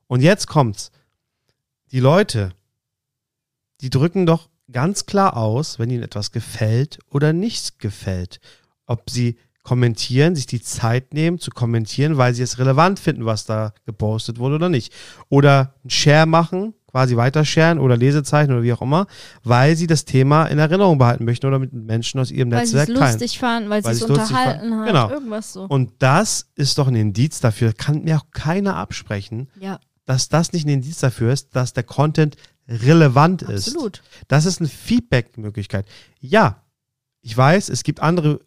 [0.07, 0.90] Und jetzt kommt's.
[1.92, 2.51] Die Leute,
[3.81, 8.40] die drücken doch ganz klar aus, wenn ihnen etwas gefällt oder nicht gefällt.
[8.87, 13.44] Ob sie kommentieren, sich die Zeit nehmen zu kommentieren, weil sie es relevant finden, was
[13.46, 14.92] da gepostet wurde oder nicht.
[15.29, 19.07] Oder einen Share machen, quasi weitersharen oder Lesezeichen oder wie auch immer,
[19.42, 22.87] weil sie das Thema in Erinnerung behalten möchten oder mit Menschen aus ihrem weil Netzwerk
[22.87, 23.12] sie es teilen.
[23.12, 25.11] lustig fanden, weil, Weil sie es unterhalten hat, Genau.
[25.11, 25.64] irgendwas so.
[25.64, 30.53] Und das ist doch ein Indiz dafür, kann mir auch keiner absprechen, ja, dass das
[30.53, 32.37] nicht ein Indiz dafür ist, dass der Content
[32.69, 33.69] relevant ist.
[33.69, 34.03] absolut.
[34.29, 35.87] Das ist eine Feedback-Möglichkeit.
[36.21, 36.62] Ja,
[37.21, 38.40] ich weiß, es gibt andere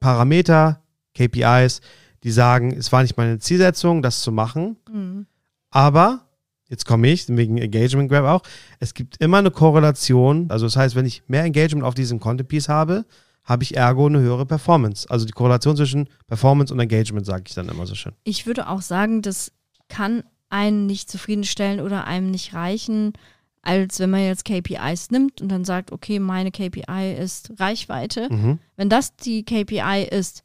[0.00, 0.82] Parameter,
[1.14, 1.80] KPIs,
[2.24, 5.26] die sagen, es war nicht meine Zielsetzung, das zu machen, Mhm.
[5.70, 6.26] aber
[6.68, 8.42] jetzt komme ich, wegen Engagement Grab auch,
[8.80, 12.48] es gibt immer eine Korrelation, also das heißt, wenn ich mehr Engagement auf diesem Content
[12.48, 13.04] Piece habe,
[13.44, 15.08] habe ich ergo eine höhere Performance.
[15.10, 18.14] Also die Korrelation zwischen Performance und Engagement, sage ich dann immer so schön.
[18.24, 19.52] Ich würde auch sagen, das
[19.88, 23.12] kann einen nicht zufriedenstellen oder einem nicht reichen,
[23.60, 28.32] als wenn man jetzt KPIs nimmt und dann sagt, okay, meine KPI ist Reichweite.
[28.32, 28.58] Mhm.
[28.76, 30.44] Wenn das die KPI ist,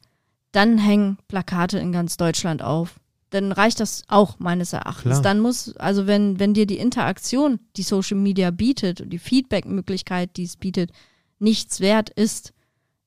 [0.50, 2.98] dann hängen Plakate in ganz Deutschland auf.
[3.30, 5.12] Dann reicht das auch meines Erachtens.
[5.12, 5.22] Klar.
[5.22, 10.36] Dann muss, also wenn, wenn dir die Interaktion, die Social Media bietet und die Feedback-Möglichkeit,
[10.36, 10.90] die es bietet,
[11.38, 12.52] nichts wert ist,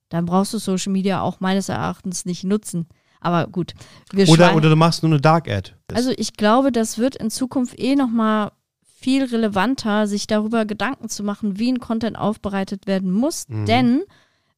[0.08, 2.86] dann brauchst du Social Media auch meines Erachtens nicht nutzen.
[3.24, 3.74] Aber gut,
[4.12, 5.72] wir Oder, oder du machst nur eine Dark Ad.
[5.92, 11.22] also ich glaube, das wird in Zukunft eh nochmal viel relevanter, sich darüber Gedanken zu
[11.24, 13.48] machen, wie ein Content aufbereitet werden muss.
[13.48, 13.66] Mhm.
[13.66, 14.02] Denn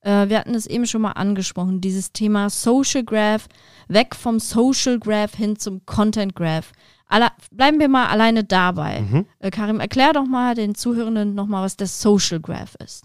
[0.02, 3.48] äh, wir hatten es eben schon mal angesprochen, dieses Thema Social Graph,
[3.88, 6.72] weg vom Social Graph hin zum Content Graph.
[7.08, 9.00] Alle, bleiben wir mal alleine dabei.
[9.00, 9.26] Mhm.
[9.38, 13.04] Äh, Karim, erklär doch mal den Zuhörenden nochmal, was der Social Graph ist.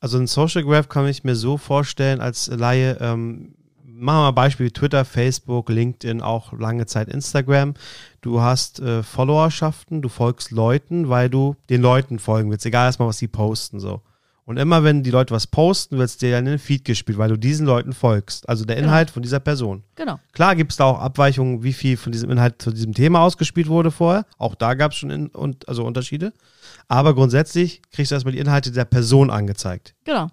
[0.00, 3.54] Also ein Social Graph kann ich mir so vorstellen als Laie, ähm,
[4.02, 7.74] machen wir mal Beispiel Twitter, Facebook, LinkedIn, auch lange Zeit Instagram.
[8.20, 13.08] Du hast äh, Followerschaften, du folgst Leuten, weil du den Leuten folgen willst, egal erstmal,
[13.08, 14.02] was sie posten so.
[14.44, 17.28] Und immer wenn die Leute was posten, wird es dir in den Feed gespielt, weil
[17.28, 18.48] du diesen Leuten folgst.
[18.48, 18.88] Also der Genau.
[18.88, 19.84] Inhalt von dieser Person.
[19.94, 20.18] Genau.
[20.32, 23.68] Klar gibt es da auch Abweichungen, wie viel von diesem Inhalt zu diesem Thema ausgespielt
[23.68, 24.26] wurde vorher.
[24.38, 26.32] Auch da gab es schon in, und, also Unterschiede.
[26.88, 29.94] Aber grundsätzlich kriegst du erstmal die Inhalte der Person angezeigt.
[30.04, 30.28] Genau.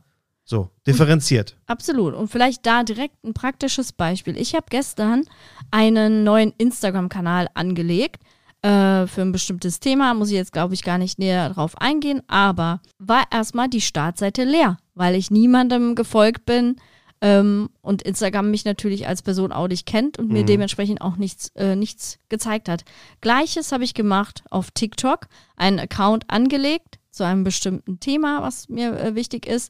[0.50, 1.56] So, differenziert.
[1.68, 2.16] Absolut.
[2.16, 4.36] Und vielleicht da direkt ein praktisches Beispiel.
[4.36, 5.26] Ich habe gestern
[5.70, 8.24] einen neuen Instagram-Kanal angelegt
[8.64, 10.16] äh, für ein bestimmtes Thema.
[10.16, 12.24] Muss ich jetzt, glaube ich, gar nicht näher drauf eingehen.
[12.28, 16.78] Aber war erstmal die Startseite leer, weil ich niemandem gefolgt bin
[17.22, 20.48] ähm, und Instagram mich natürlich als Person auch nicht kennt und mir Mhm.
[20.48, 22.86] dementsprechend auch nichts, äh, nichts gezeigt hat.
[23.22, 29.00] Gleiches habe ich gemacht auf TikTok, einen Account angelegt zu einem bestimmten Thema, was mir
[29.00, 29.70] äh, wichtig ist.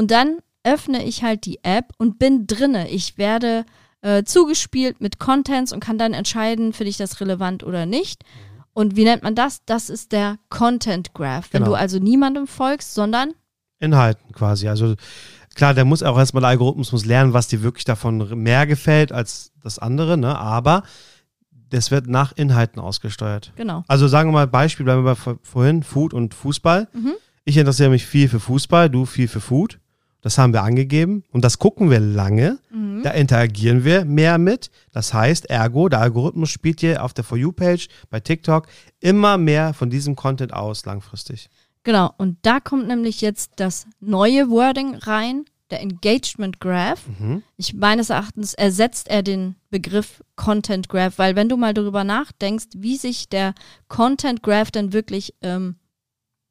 [0.00, 2.88] Und dann öffne ich halt die App und bin drinne.
[2.88, 3.66] Ich werde
[4.00, 8.24] äh, zugespielt mit Contents und kann dann entscheiden, finde ich das relevant oder nicht.
[8.72, 9.62] Und wie nennt man das?
[9.66, 11.48] Das ist der Content Graph.
[11.52, 11.72] Wenn Genau.
[11.72, 13.34] du also niemandem folgst, sondern
[13.78, 14.68] Inhalten quasi.
[14.68, 14.94] Also
[15.54, 19.12] klar, der muss auch erstmal, der Algorithmus muss lernen, was dir wirklich davon mehr gefällt
[19.12, 20.38] als das andere, ne?
[20.38, 20.82] Aber
[21.68, 23.52] das wird nach Inhalten ausgesteuert.
[23.54, 23.84] genau.
[23.86, 26.88] Also sagen wir mal Beispiel, bleiben wir bei vor- vorhin, Food und Fußball.
[26.94, 27.12] Mhm.
[27.44, 29.78] Ich interessiere mich viel für Fußball, du viel für Food.
[30.20, 32.58] Das haben wir angegeben und das gucken wir lange.
[32.70, 33.02] Mhm.
[33.02, 34.70] Da interagieren wir mehr mit.
[34.92, 38.66] Das heißt, ergo, der Algorithmus spielt dir auf der For You-Page bei TikTok
[39.00, 41.48] immer mehr von diesem Content aus langfristig.
[41.82, 42.12] Genau.
[42.18, 47.06] Und da kommt nämlich jetzt das neue Wording rein, der Engagement Graph.
[47.18, 47.42] Mhm.
[47.56, 52.66] Ich meines Erachtens ersetzt er den Begriff Content Graph, weil wenn du mal darüber nachdenkst,
[52.76, 53.54] wie sich der
[53.88, 55.76] Content Graph denn wirklich ähm,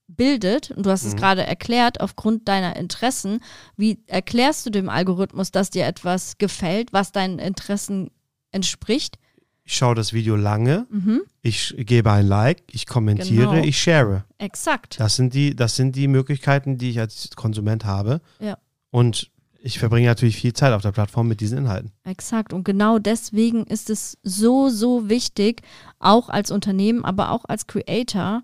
[0.09, 1.17] bildet, und du hast es Mhm.
[1.17, 3.39] gerade erklärt, aufgrund deiner Interessen,
[3.77, 8.09] wie erklärst du dem Algorithmus, dass dir etwas gefällt, was deinen Interessen
[8.51, 9.17] entspricht?
[9.63, 13.63] Ich schaue das Video lange, Mhm, ich gebe ein Like, ich kommentiere, Genau.
[13.63, 14.23] ich share.
[14.39, 14.99] exakt.
[14.99, 18.19] Das sind, die, das sind die Möglichkeiten, die ich als Konsument habe.
[18.39, 18.57] Ja.
[18.89, 19.29] Und
[19.61, 21.91] ich verbringe natürlich viel Zeit auf der Plattform mit diesen Inhalten.
[22.03, 22.51] Exakt.
[22.53, 25.61] Und genau deswegen ist es so, so wichtig,
[25.99, 28.41] auch als Unternehmen, aber auch als Creator,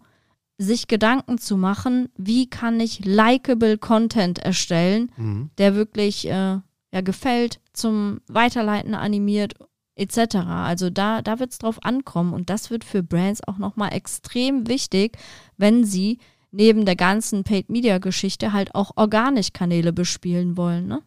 [0.58, 5.50] sich Gedanken zu machen, wie kann ich likable Content erstellen, Mhm.
[5.58, 6.60] der wirklich äh,
[6.94, 9.54] ja, gefällt, zum Weiterleiten animiert,
[9.98, 10.36] etc.
[10.48, 14.68] Also da, da wird es drauf ankommen und das wird für Brands auch nochmal extrem
[14.68, 15.18] wichtig,
[15.58, 16.20] wenn sie
[16.52, 20.88] neben der ganzen Paid-Media-Geschichte halt auch organisch Kanäle bespielen wollen.
[20.88, 21.02] Ne?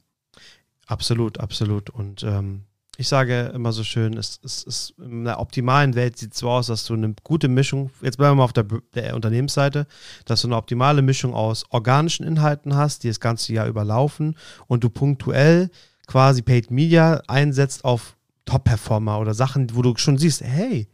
[0.87, 1.89] Absolut, absolut.
[1.89, 2.65] Und ähm,
[3.01, 6.51] ich sage immer so schön, es, es, es, in einer optimalen Welt sieht es so
[6.51, 9.87] aus, dass du eine gute Mischung, jetzt bleiben wir mal auf der, der, Unternehmensseite,
[10.25, 14.83] dass du eine optimale Mischung aus organischen Inhalten hast, die das ganze Jahr überlaufen und
[14.83, 15.71] du punktuell
[16.09, 20.89] quasi Paid Media einsetzt auf Top-Performer oder Sachen, wo du schon siehst, hey,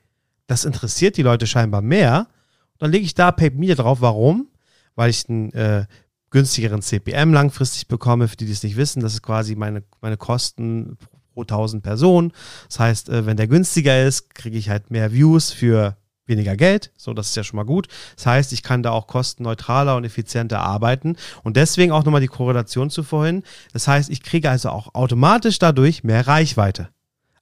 [0.47, 2.29] das interessiert die Leute scheinbar mehr.
[2.77, 4.03] Dann lege ich da Paid Media drauf.
[4.03, 4.49] Warum?
[4.95, 5.87] Weil ich einen äh,
[6.29, 9.01] günstigeren CPM langfristig bekomme, für die, die es nicht wissen.
[9.01, 10.99] Das ist quasi meine, meine Kosten
[11.35, 12.33] pro 1000 Personen.
[12.69, 16.91] Das heißt, äh, wenn der günstiger ist, kriege ich halt mehr Views für weniger Geld.
[16.97, 17.89] So, das ist ja schon mal gut.
[18.17, 21.17] Das heißt, ich kann da auch kostenneutraler und effizienter arbeiten.
[21.43, 23.43] Und deswegen auch nochmal die Korrelation zu vorhin.
[23.73, 26.89] Das heißt, ich kriege also auch automatisch dadurch mehr Reichweite.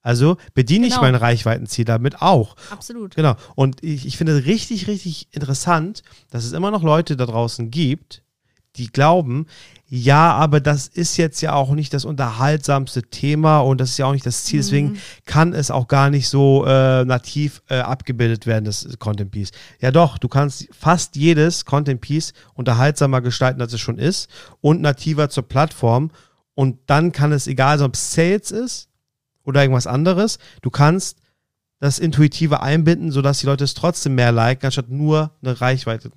[0.01, 0.97] Also bediene genau.
[0.97, 2.57] ich mein Reichweitenziel damit auch.
[2.69, 3.15] Absolut.
[3.15, 3.35] Genau.
[3.55, 8.22] Und ich, ich finde richtig, richtig interessant, dass es immer noch Leute da draußen gibt,
[8.75, 9.47] die glauben,
[9.95, 14.07] ja, aber das ist jetzt ja auch nicht das unterhaltsamste Thema und das ist ja
[14.07, 14.57] auch nicht das Ziel.
[14.57, 14.63] Mhm.
[14.63, 19.51] Deswegen kann es auch gar nicht so äh, nativ äh, abgebildet werden, das Content Piece.
[19.79, 24.29] Ja, doch, du kannst fast jedes Content Piece unterhaltsamer gestalten, als es schon ist
[24.61, 26.09] und nativer zur Plattform.
[26.55, 28.89] Und dann kann es egal sein, ob es Sales ist
[29.43, 30.39] oder irgendwas anderes.
[30.63, 31.19] Du kannst
[31.79, 36.09] das Intuitive einbinden, sodass die Leute es trotzdem mehr liken, anstatt nur eine Reichweite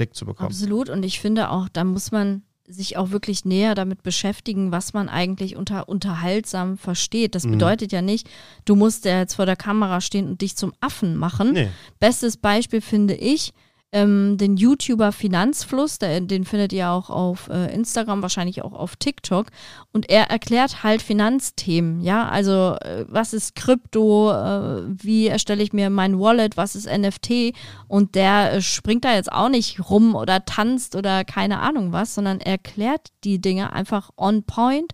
[0.00, 0.46] Klick zu bekommen.
[0.46, 0.88] Absolut.
[0.88, 5.10] Und ich finde auch, da muss man sich auch wirklich näher damit beschäftigen, was man
[5.10, 7.34] eigentlich unter unterhaltsam versteht.
[7.34, 7.52] Das mhm.
[7.52, 8.26] bedeutet ja nicht,
[8.64, 11.52] du musst ja jetzt vor der Kamera stehen und dich zum Affen machen.
[11.52, 11.68] Nee.
[11.98, 13.52] Bestes Beispiel finde ich,
[13.92, 18.96] ähm, den YouTuber Finanzfluss, der, den findet ihr auch auf äh, Instagram, wahrscheinlich auch auf
[18.96, 19.46] TikTok.
[19.92, 25.72] Und er erklärt halt Finanzthemen, ja, also äh, was ist Krypto, äh, wie erstelle ich
[25.72, 27.52] mir mein Wallet, was ist NFT
[27.88, 32.14] und der äh, springt da jetzt auch nicht rum oder tanzt oder keine Ahnung was,
[32.14, 34.92] sondern erklärt die Dinge einfach on point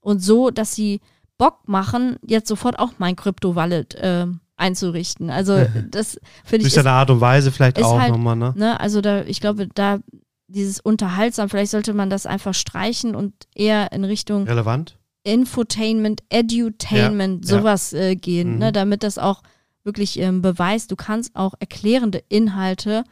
[0.00, 1.00] und so, dass sie
[1.38, 4.26] Bock machen, jetzt sofort auch mein Krypto-Wallet äh,
[4.62, 5.28] einzurichten.
[5.28, 6.72] Also das finde ich.
[6.72, 8.54] Durch eine Art und Weise vielleicht auch halt, nochmal, ne?
[8.56, 8.80] ne?
[8.80, 9.98] Also da, ich glaube, da
[10.46, 14.98] dieses Unterhaltsam, vielleicht sollte man das einfach streichen und eher in Richtung relevant.
[15.24, 18.00] Infotainment, Edutainment, ja, sowas ja.
[18.00, 18.54] Äh, gehen, ne?
[18.54, 18.60] mhm.
[18.60, 18.72] ne?
[18.72, 19.42] damit das auch
[19.84, 23.04] wirklich ähm, beweist, du kannst auch erklärende Inhalte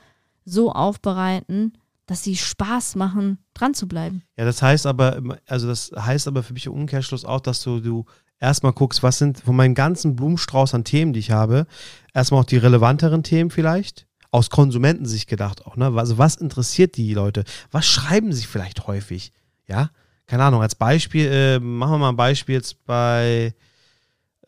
[0.44, 1.72] so aufbereiten,
[2.06, 4.22] dass sie Spaß machen, dran zu bleiben.
[4.36, 7.80] Ja, das heißt aber, also das heißt aber für mich im Umkehrschluss auch, dass du,
[7.80, 8.04] du
[8.40, 11.66] erstmal guckst, was sind von meinem ganzen Blumenstrauß an Themen, die ich habe,
[12.14, 15.92] erstmal auch die relevanteren Themen vielleicht, aus Konsumentensicht gedacht auch, ne?
[15.96, 17.44] Also was interessiert die Leute?
[17.70, 19.32] Was schreiben sie vielleicht häufig?
[19.66, 19.90] Ja,
[20.26, 23.54] keine Ahnung, als Beispiel, äh, machen wir mal ein Beispiel jetzt bei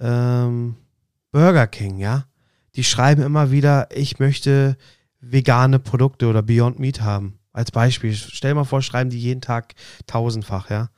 [0.01, 0.77] ähm,
[1.31, 2.27] Burger King, ja.
[2.75, 4.77] Die schreiben immer wieder, ich möchte
[5.21, 7.39] vegane Produkte oder Beyond Meat haben.
[7.53, 8.15] Als Beispiel.
[8.15, 9.75] Stell dir mal vor, schreiben die jeden Tag
[10.07, 10.89] tausendfach, ja.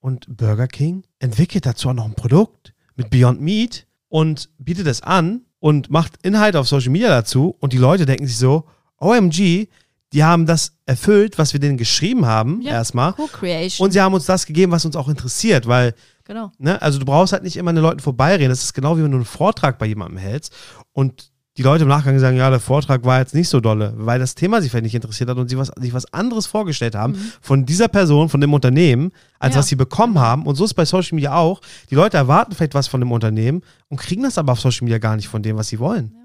[0.00, 5.02] Und Burger King entwickelt dazu auch noch ein Produkt mit Beyond Meat und bietet es
[5.02, 7.56] an und macht Inhalte auf Social Media dazu.
[7.58, 8.64] Und die Leute denken sich so,
[8.98, 9.66] OMG,
[10.12, 13.14] die haben das erfüllt, was wir denen geschrieben haben, ja, erstmal.
[13.80, 16.52] Und sie haben uns das gegeben, was uns auch interessiert, weil, genau.
[16.58, 18.50] ne, also du brauchst halt nicht immer an den Leuten vorbeireden.
[18.50, 20.52] Das ist genau wie wenn du einen Vortrag bei jemandem hältst
[20.92, 24.18] und die Leute im Nachgang sagen, ja, der Vortrag war jetzt nicht so dolle, weil
[24.18, 27.12] das Thema sie vielleicht nicht interessiert hat und sie was, sich was anderes vorgestellt haben
[27.12, 27.32] mhm.
[27.40, 29.60] von dieser Person, von dem Unternehmen, als ja.
[29.60, 30.46] was sie bekommen haben.
[30.46, 31.60] Und so ist es bei Social Media auch.
[31.90, 34.98] Die Leute erwarten vielleicht was von dem Unternehmen und kriegen das aber auf Social Media
[34.98, 36.16] gar nicht von dem, was sie wollen.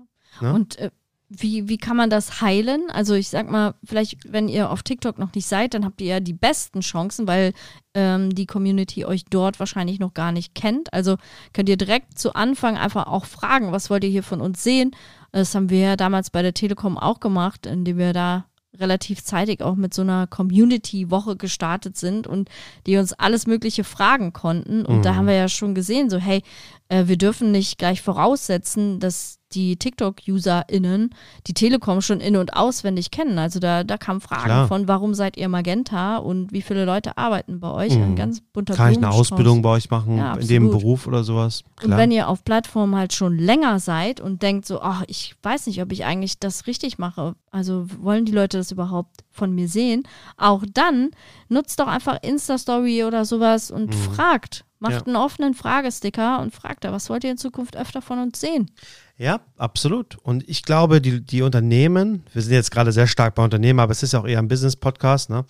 [0.41, 0.47] Ja.
[0.47, 0.53] Ne?
[0.55, 0.89] Und äh,
[1.29, 2.89] wie, wie kann man das heilen?
[2.89, 6.07] Also ich sag mal, vielleicht, wenn ihr auf TikTok noch nicht seid, dann habt ihr
[6.07, 7.53] ja die besten Chancen, weil
[7.93, 10.91] ähm, die Community euch dort wahrscheinlich noch gar nicht kennt.
[10.91, 11.17] Also
[11.53, 14.95] könnt ihr direkt zu Anfang einfach auch fragen, was wollt ihr hier von uns sehen?
[15.31, 18.45] Das haben wir ja damals bei der Telekom auch gemacht, indem wir da
[18.77, 22.49] relativ zeitig auch mit so einer Community-Woche gestartet sind und
[22.85, 24.85] die uns alles Mögliche fragen konnten.
[24.85, 25.01] Und mhm.
[25.01, 26.43] da haben wir ja schon gesehen, so, hey,
[26.87, 31.15] äh, wir dürfen nicht gleich voraussetzen, dass die TikTok-UserInnen
[31.47, 33.39] die Telekom schon in- und auswendig kennen.
[33.39, 34.67] Also da, da kamen Fragen Klar.
[34.67, 37.95] von, warum seid ihr Magenta und wie viele Leute arbeiten bei euch?
[37.95, 38.03] Mhm.
[38.03, 41.23] Ein ganz bunter Kann ich eine Ausbildung bei euch machen, ja, in dem Beruf oder
[41.23, 41.63] sowas?
[41.75, 41.91] Klar.
[41.91, 45.67] Und wenn ihr auf Plattformen halt schon länger seid und denkt so, ach, ich weiß
[45.67, 49.67] nicht, ob ich eigentlich das richtig mache, also wollen die Leute das überhaupt von mir
[49.67, 50.03] sehen,
[50.37, 51.09] auch dann
[51.47, 53.93] nutzt doch einfach Insta-Story oder sowas und mhm.
[53.93, 54.65] fragt.
[54.81, 55.01] Macht ja.
[55.07, 58.71] einen offenen Fragesticker und fragt da, was wollt ihr in Zukunft öfter von uns sehen?
[59.19, 60.15] Ja, absolut.
[60.15, 63.91] Und ich glaube, die, die Unternehmen, wir sind jetzt gerade sehr stark bei Unternehmen, aber
[63.91, 65.43] es ist ja auch eher ein Business-Podcast, ne?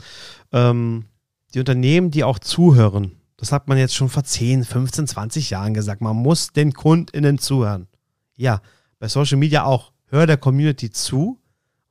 [0.52, 1.06] Ähm,
[1.54, 5.76] die Unternehmen, die auch zuhören, das hat man jetzt schon vor 10, 15, 20 Jahren
[5.76, 7.88] gesagt, man muss den KundInnen zuhören.
[8.36, 8.62] Ja,
[8.98, 9.94] bei Social Media auch.
[10.08, 11.40] Hör der Community zu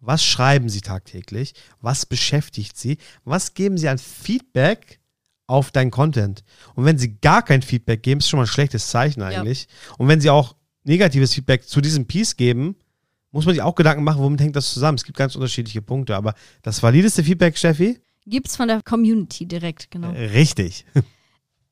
[0.00, 1.54] Was schreiben sie tagtäglich?
[1.80, 2.98] Was beschäftigt sie?
[3.24, 5.00] Was geben sie an Feedback
[5.46, 6.44] auf deinen Content?
[6.74, 9.62] Und wenn sie gar kein Feedback geben, ist schon mal ein schlechtes Zeichen eigentlich.
[9.62, 9.94] Ja.
[9.98, 10.54] Und wenn sie auch
[10.88, 12.76] negatives Feedback zu diesem Piece geben,
[13.30, 14.96] muss man sich auch Gedanken machen, womit hängt das zusammen?
[14.96, 18.00] Es gibt ganz unterschiedliche Punkte, aber das valideste Feedback, Steffi?
[18.26, 20.12] Gibt es von der Community direkt, genau.
[20.12, 20.84] Äh, richtig.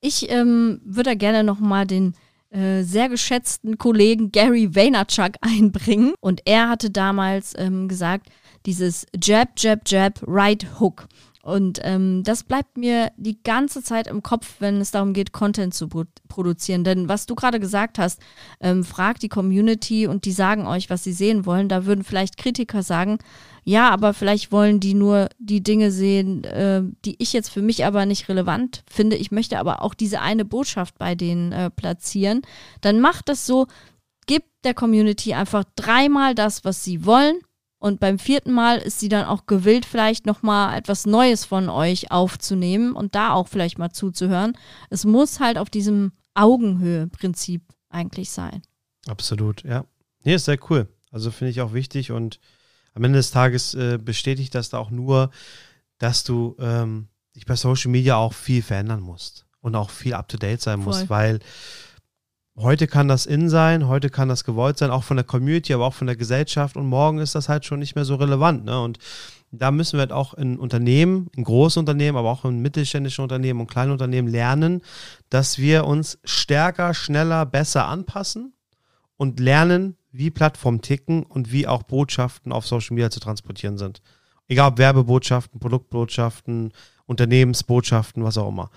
[0.03, 2.15] Ich ähm, würde da gerne nochmal den
[2.51, 6.15] äh, sehr geschätzten Kollegen Gary Vaynerchuk einbringen.
[6.21, 8.29] Und er hatte damals ähm, gesagt,
[8.67, 11.09] dieses Jab, Jab, Jab, Right Hook.
[11.47, 15.75] Und ähm, das bleibt mir die ganze Zeit im Kopf, wenn es darum geht, Content
[15.75, 16.83] zu pro produzieren.
[16.83, 18.21] Denn was du gerade gesagt hast,
[18.61, 21.69] ähm, fragt die Community und die sagen euch, was sie sehen wollen.
[21.69, 23.19] Da würden vielleicht Kritiker sagen,
[23.63, 27.85] ja, aber vielleicht wollen die nur die Dinge sehen, äh, die ich jetzt für mich
[27.85, 29.15] aber nicht relevant finde.
[29.15, 32.43] Ich möchte aber auch diese eine Botschaft bei denen äh, platzieren.
[32.81, 33.69] Dann macht das so,
[34.27, 37.39] gibt der Community einfach dreimal das, was sie wollen
[37.79, 42.11] und beim vierten Mal ist sie dann auch gewillt, vielleicht nochmal etwas Neues von euch
[42.11, 44.57] aufzunehmen und da auch vielleicht mal zuzuhören.
[44.89, 48.63] Es muss halt auf diesem Augenhöhe-Prinzip eigentlich sein.
[49.07, 49.85] Absolut, ja.
[50.25, 50.89] Nee, ist sehr cool.
[51.11, 52.41] Also finde ich auch wichtig und
[52.95, 55.31] am Ende des Tages äh, bestätigt das da auch nur,
[55.99, 60.29] dass du ähm, dich bei Social Media auch viel verändern musst und auch viel up
[60.29, 60.95] to date sein Voll.
[60.95, 61.41] musst, weil
[62.57, 65.87] heute kann das in sein, heute kann das gewollt sein, auch von der Community, aber
[65.87, 68.65] auch von der Gesellschaft und morgen ist das halt schon nicht mehr so relevant.
[68.65, 68.81] Ne?
[68.81, 68.99] Und
[69.51, 73.61] da müssen wir halt auch in Unternehmen, in großen Unternehmen, aber auch in mittelständischen Unternehmen
[73.61, 74.83] und kleinen Unternehmen lernen,
[75.31, 78.55] dass wir uns stärker, schneller, besser anpassen
[79.17, 84.03] und lernen, wie Plattformen ticken und wie auch Botschaften auf Social Media zu transportieren sind.
[84.49, 86.73] Egal ob Werbebotschaften, Produktbotschaften,
[87.07, 88.71] Unternehmensbotschaften, was auch immer.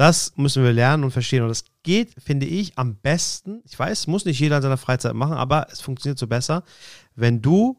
[0.00, 1.42] Das müssen wir lernen und verstehen.
[1.42, 3.60] Und das geht, finde ich, am besten.
[3.64, 6.64] Ich weiß, muss nicht jeder in seiner Freizeit machen, aber es funktioniert so besser,
[7.14, 7.76] wenn du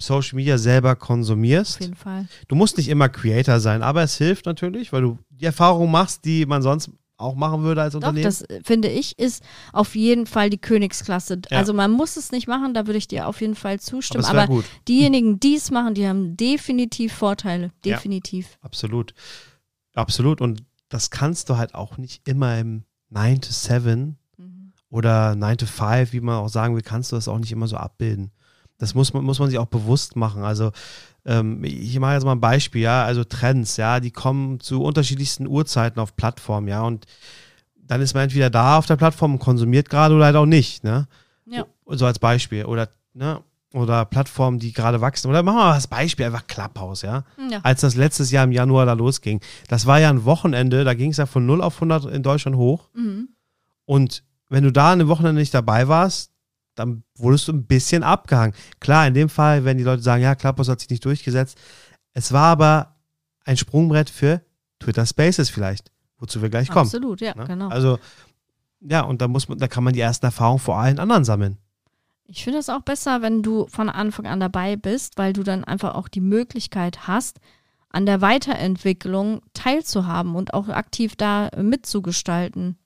[0.00, 1.74] Social Media selber konsumierst.
[1.74, 2.26] Auf jeden Fall.
[2.48, 6.24] Du musst nicht immer Creator sein, aber es hilft natürlich, weil du die Erfahrung machst,
[6.24, 6.88] die man sonst
[7.18, 8.24] auch machen würde als Doch, Unternehmen.
[8.24, 9.44] Das äh, finde ich ist
[9.74, 11.42] auf jeden Fall die Königsklasse.
[11.50, 11.58] Ja.
[11.58, 14.24] Also man muss es nicht machen, da würde ich dir auf jeden Fall zustimmen.
[14.24, 17.72] Aber, aber diejenigen, die es machen, die haben definitiv Vorteile.
[17.84, 18.52] Definitiv.
[18.52, 19.12] Ja, absolut.
[19.94, 20.40] Absolut.
[20.40, 20.62] Und
[20.92, 24.72] das kannst du halt auch nicht immer im 9 to 7 mhm.
[24.90, 27.66] oder 9 to 5, wie man auch sagen will, kannst du das auch nicht immer
[27.66, 28.30] so abbilden.
[28.78, 30.42] Das muss man, muss man sich auch bewusst machen.
[30.42, 30.72] Also
[31.24, 35.46] ähm, ich mache jetzt mal ein Beispiel, ja, also Trends, ja, die kommen zu unterschiedlichsten
[35.46, 37.06] Uhrzeiten auf Plattformen, ja, und
[37.76, 40.84] dann ist man entweder da auf der Plattform und konsumiert gerade oder halt auch nicht,
[40.84, 41.06] ne?
[41.46, 41.66] Ja.
[41.86, 42.64] So als Beispiel.
[42.64, 43.42] Oder, ne?
[43.72, 45.28] Oder Plattformen, die gerade wachsen.
[45.28, 47.24] Oder machen wir mal das Beispiel, einfach Clubhouse, ja?
[47.50, 47.60] ja?
[47.62, 49.40] Als das letztes Jahr im Januar da losging.
[49.68, 52.56] Das war ja ein Wochenende, da ging es ja von 0 auf 100 in Deutschland
[52.56, 52.88] hoch.
[52.94, 53.28] Mhm.
[53.84, 56.30] Und wenn du da eine Wochenende nicht dabei warst,
[56.74, 58.54] dann wurdest du ein bisschen abgehangen.
[58.80, 61.58] Klar, in dem Fall, wenn die Leute sagen, ja, Clubhouse hat sich nicht durchgesetzt.
[62.14, 62.96] Es war aber
[63.44, 64.42] ein Sprungbrett für
[64.78, 66.86] Twitter Spaces vielleicht, wozu wir gleich kommen.
[66.86, 67.44] Absolut, ja, ne?
[67.46, 67.68] genau.
[67.68, 67.98] Also,
[68.80, 71.58] ja, und da muss man, da kann man die ersten Erfahrungen vor allen anderen sammeln.
[72.34, 75.64] Ich finde es auch besser, wenn du von Anfang an dabei bist, weil du dann
[75.64, 77.40] einfach auch die Möglichkeit hast,
[77.90, 82.78] an der Weiterentwicklung teilzuhaben und auch aktiv da mitzugestalten.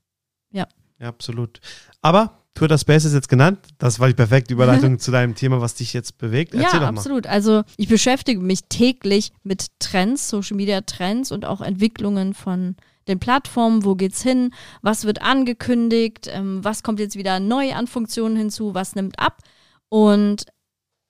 [0.50, 0.66] Ja.
[0.98, 1.60] Ja, absolut.
[2.02, 3.60] Aber Twitter Space ist jetzt genannt.
[3.78, 6.54] Das war die perfekte Überleitung zu deinem Thema, was dich jetzt bewegt.
[6.54, 7.28] Erzähl ja, absolut.
[7.28, 12.74] Also ich beschäftige mich täglich mit Trends, Social Media Trends und auch Entwicklungen von
[13.08, 14.52] den Plattformen, wo geht's hin,
[14.82, 19.42] was wird angekündigt, ähm, was kommt jetzt wieder neu an Funktionen hinzu, was nimmt ab.
[19.88, 20.46] Und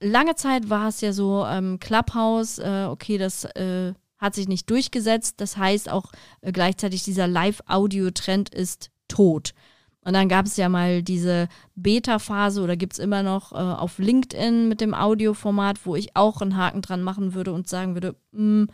[0.00, 4.68] lange Zeit war es ja so, ähm, Clubhouse, äh, okay, das äh, hat sich nicht
[4.70, 5.40] durchgesetzt.
[5.40, 9.54] Das heißt auch äh, gleichzeitig dieser Live-Audio-Trend ist tot.
[10.06, 13.98] Und dann gab es ja mal diese Beta-Phase oder gibt es immer noch äh, auf
[13.98, 18.14] LinkedIn mit dem Audioformat, wo ich auch einen Haken dran machen würde und sagen würde,
[18.30, 18.68] mh, mm,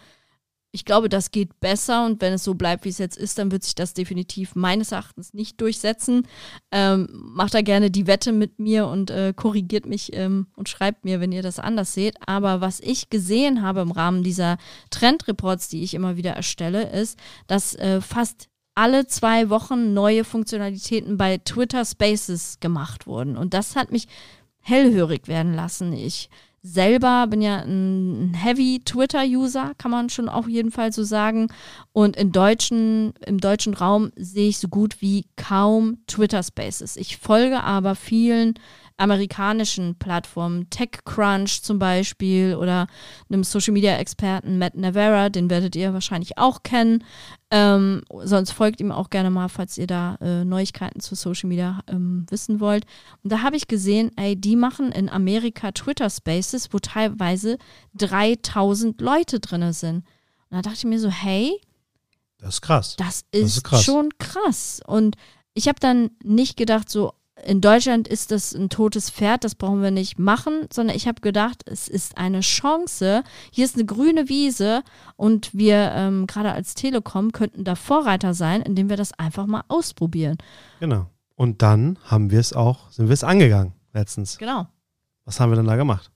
[0.75, 3.53] ich glaube, das geht besser und wenn es so bleibt, wie es jetzt ist, dann
[3.53, 6.27] wird sich das definitiv meines Erachtens nicht durchsetzen.
[6.71, 11.05] Ähm, macht da gerne die Wette mit mir und äh, korrigiert mich ähm, und schreibt
[11.05, 12.17] mir, wenn ihr das anders seht.
[12.27, 14.57] Aber was ich gesehen habe im Rahmen dieser
[14.89, 21.19] Trendreports, die ich immer wieder erstelle, ist, dass äh, fast alle zwei Wochen neue Funktionalitäten
[21.19, 23.37] bei Twitter Spaces gemacht wurden.
[23.37, 24.09] Und das hat mich
[24.61, 25.93] hellhörig werden lassen.
[25.93, 26.31] Ich
[26.63, 31.49] selber bin ja ein Heavy Twitter-User, kann man schon auf jeden Fall so sagen.
[31.93, 36.97] Und in deutschen, im deutschen Raum sehe ich so gut wie kaum Twitter Spaces.
[36.97, 38.55] Ich folge aber vielen
[38.97, 42.87] amerikanischen Plattformen, TechCrunch zum Beispiel oder
[43.31, 47.05] einem Social Media Experten Matt Navarra, den werdet ihr wahrscheinlich auch kennen.
[47.51, 51.81] Ähm, sonst folgt ihm auch gerne mal, falls ihr da äh, Neuigkeiten zu Social Media
[51.87, 52.85] ähm, wissen wollt.
[53.23, 57.59] Und da habe ich gesehen, ey, die machen in Amerika Twitter Spaces, wo teilweise
[57.95, 59.97] 3000 Leute drin sind.
[60.51, 61.61] Und da dachte ich mir so, hey,
[62.39, 62.97] Das ist krass.
[62.97, 63.85] das ist, ist krass.
[63.85, 64.81] schon krass.
[64.87, 65.17] Und
[65.55, 67.13] ich habe dann nicht gedacht, so
[67.45, 71.21] in Deutschland ist das ein totes Pferd, das brauchen wir nicht machen, sondern ich habe
[71.21, 73.23] gedacht, es ist eine Chance.
[73.51, 74.83] Hier ist eine grüne Wiese
[75.17, 79.65] und wir ähm, gerade als Telekom könnten da Vorreiter sein, indem wir das einfach mal
[79.69, 80.37] ausprobieren.
[80.81, 81.07] Genau.
[81.35, 84.39] Und dann haben wir es auch, sind wir es angegangen letztens.
[84.39, 84.67] Genau.
[85.25, 86.11] Was haben wir denn da gemacht?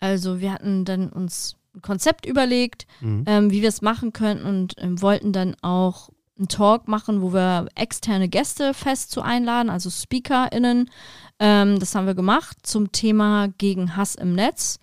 [0.00, 3.24] Also wir hatten dann uns ein Konzept überlegt, Mhm.
[3.26, 7.32] ähm, wie wir es machen könnten und ähm, wollten dann auch einen Talk machen, wo
[7.32, 10.90] wir externe Gäste fest zu einladen, also SpeakerInnen.
[11.38, 14.78] Ähm, das haben wir gemacht zum Thema gegen Hass im Netz.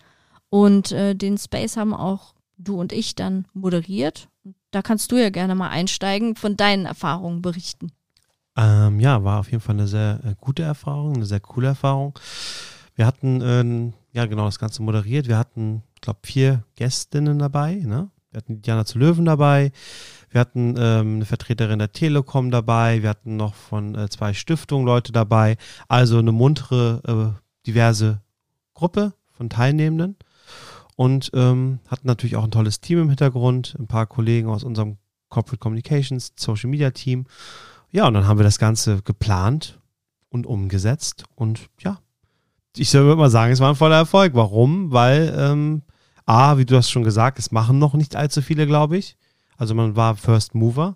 [0.49, 4.29] Und äh, den Space haben auch du und ich dann moderiert.
[4.71, 7.91] Da kannst du ja gerne mal einsteigen, von deinen Erfahrungen berichten.
[8.55, 12.17] Ähm, ja, war auf jeden Fall eine sehr äh, gute Erfahrung, eine sehr coole Erfahrung.
[12.95, 15.27] Wir hatten, ähm, ja genau, das Ganze moderiert.
[15.27, 17.75] Wir hatten, glaube, vier Gästinnen dabei.
[17.75, 18.09] Ne?
[18.31, 19.71] Wir hatten Diana zu Löwen dabei.
[20.31, 23.01] Wir hatten ähm, eine Vertreterin der Telekom dabei.
[23.01, 25.57] Wir hatten noch von äh, zwei Stiftungen Leute dabei.
[25.87, 28.21] Also eine muntere, äh, diverse
[28.73, 30.17] Gruppe von Teilnehmenden.
[30.95, 33.75] Und ähm, hatten natürlich auch ein tolles Team im Hintergrund.
[33.79, 34.97] Ein paar Kollegen aus unserem
[35.29, 37.25] Corporate Communications, Social Media Team.
[37.91, 39.79] Ja, und dann haben wir das Ganze geplant
[40.29, 41.23] und umgesetzt.
[41.35, 41.99] Und ja,
[42.75, 44.33] ich würde mal sagen, es war ein voller Erfolg.
[44.35, 44.91] Warum?
[44.91, 45.81] Weil, ähm,
[46.25, 49.17] A, wie du hast schon gesagt, es machen noch nicht allzu viele, glaube ich.
[49.59, 50.95] Also man war First Mover.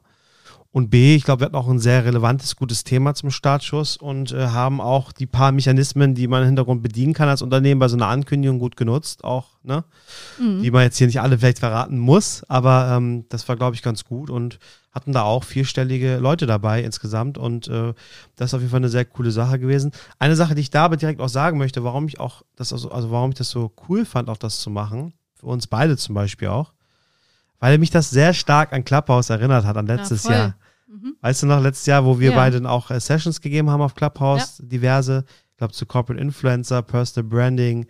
[0.71, 4.31] Und B, ich glaube, wir hatten auch ein sehr relevantes, gutes Thema zum Startschuss und
[4.31, 7.87] äh, haben auch die paar Mechanismen, die man im Hintergrund bedienen kann als Unternehmen bei
[7.89, 9.83] so einer Ankündigung gut genutzt, auch, ne?
[10.39, 10.63] Mhm.
[10.63, 13.83] Die man jetzt hier nicht alle vielleicht verraten muss, aber ähm, das war, glaube ich,
[13.83, 14.57] ganz gut und
[14.91, 17.93] hatten da auch vierstellige Leute dabei insgesamt und äh,
[18.35, 19.91] das ist auf jeden Fall eine sehr coole Sache gewesen.
[20.17, 22.89] Eine Sache, die ich da aber direkt auch sagen möchte, warum ich auch das, also,
[22.89, 26.15] also warum ich das so cool fand, auch das zu machen, für uns beide zum
[26.15, 26.73] Beispiel auch,
[27.63, 30.33] weil mich das sehr stark an Clubhouse erinnert hat, an letztes voll.
[30.33, 30.55] Jahr.
[30.85, 31.15] Mhm.
[31.21, 32.35] Weißt du noch, letztes Jahr, wo wir Ja.
[32.35, 36.81] beide dann auch äh, Sessions gegeben haben auf Clubhouse, diverse, ich glaube zu Corporate Influencer,
[36.81, 37.85] Personal Branding,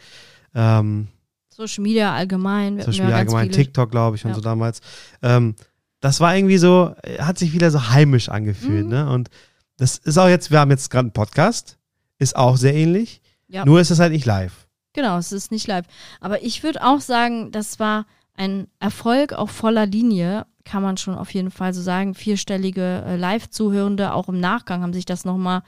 [0.54, 1.08] ähm,
[1.50, 2.78] Social Media allgemein.
[2.78, 4.36] Ja ganz allgemein TikTok, glaube ich, und Ja.
[4.36, 4.80] so damals.
[5.24, 5.56] Ähm,
[6.02, 8.92] das war irgendwie so, äh, hat sich wieder so heimisch angefühlt, Mhm.
[8.92, 9.10] ne?
[9.10, 9.30] Und
[9.78, 11.80] das ist auch jetzt, wir haben jetzt gerade einen Podcast,
[12.20, 13.66] ist auch sehr ähnlich, Ja.
[13.66, 14.68] nur ist es halt nicht live.
[14.94, 15.88] Genau, es ist nicht live.
[16.22, 18.06] Aber ich würde auch sagen, das war
[18.36, 22.16] ein Erfolg auf voller Linie, kann man schon auf jeden Fall so sagen.
[22.16, 25.62] Vierstellige äh, Live-Zuhörende, auch im Nachgang haben sich das nochmal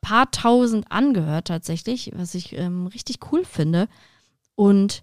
[0.00, 3.88] paar tausend angehört tatsächlich, was ich ähm, richtig cool finde.
[4.54, 5.02] Und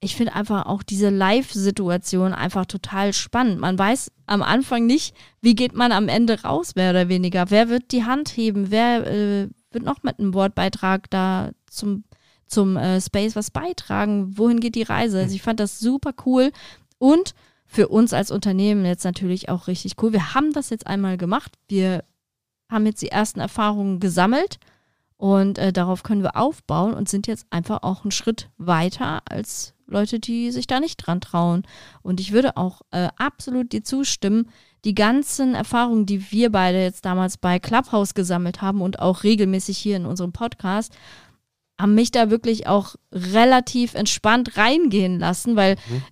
[0.00, 3.60] ich finde einfach auch diese Live-Situation einfach total spannend.
[3.60, 7.50] Man weiß am Anfang nicht, wie geht man am Ende raus, mehr oder weniger.
[7.50, 8.70] Wer wird die Hand heben?
[8.70, 12.04] Wer äh, wird noch mit einem Wortbeitrag da zum,
[12.50, 14.36] zum äh, Space was beitragen?
[14.36, 15.20] Wohin geht die Reise?
[15.20, 16.52] Also ich fand das super cool
[16.98, 17.34] und
[17.66, 20.12] für uns als Unternehmen jetzt natürlich auch richtig cool.
[20.12, 21.52] Wir haben das jetzt einmal gemacht.
[21.68, 22.04] Wir
[22.68, 24.58] haben jetzt die ersten Erfahrungen gesammelt
[25.16, 29.74] und äh, darauf können wir aufbauen und sind jetzt einfach auch einen Schritt weiter als
[29.86, 31.64] Leute, die sich da nicht dran trauen.
[32.02, 34.48] Und ich würde auch äh, absolut dir zustimmen,
[34.84, 39.76] die ganzen Erfahrungen, die wir beide jetzt damals bei Clubhouse gesammelt haben und auch regelmäßig
[39.76, 40.96] hier in unserem Podcast,
[41.80, 46.02] haben mich da wirklich auch relativ entspannt reingehen lassen, weil, Mhm.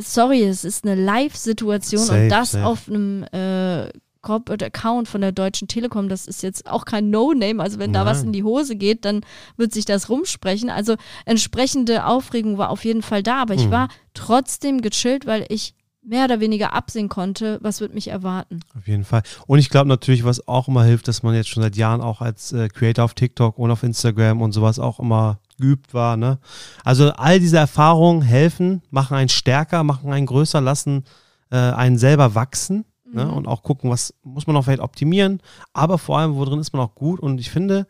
[0.00, 2.64] sorry, es ist eine Live-Situation und das safe.
[2.66, 3.90] auf einem äh,
[4.22, 7.62] Corporate Account von der Deutschen Telekom, das ist jetzt auch kein No-Name.
[7.62, 8.28] Also wenn da was Nein.
[8.28, 9.20] in die Hose geht, dann
[9.58, 10.70] wird sich das rumsprechen.
[10.70, 13.70] Also entsprechende Aufregung war auf jeden Fall da, aber ich Mhm.
[13.70, 15.74] war trotzdem gechillt, weil ich
[16.04, 18.60] mehr oder weniger absehen konnte, was wird mich erwarten.
[18.76, 19.22] Auf jeden Fall.
[19.46, 22.20] Und ich glaube natürlich, was auch immer hilft, dass man jetzt schon seit Jahren auch
[22.20, 26.16] als äh, Creator auf TikTok und auf Instagram und sowas auch immer geübt war.
[26.16, 26.38] Ne?
[26.84, 31.04] Also all diese Erfahrungen helfen, machen einen stärker, machen einen größer, lassen
[31.50, 33.24] äh, einen selber wachsen ne?
[33.24, 33.32] Mhm.
[33.32, 35.40] und auch gucken, was muss man auch vielleicht optimieren,
[35.72, 37.20] aber vor allem, wo drin ist man auch gut.
[37.20, 37.86] Und ich finde,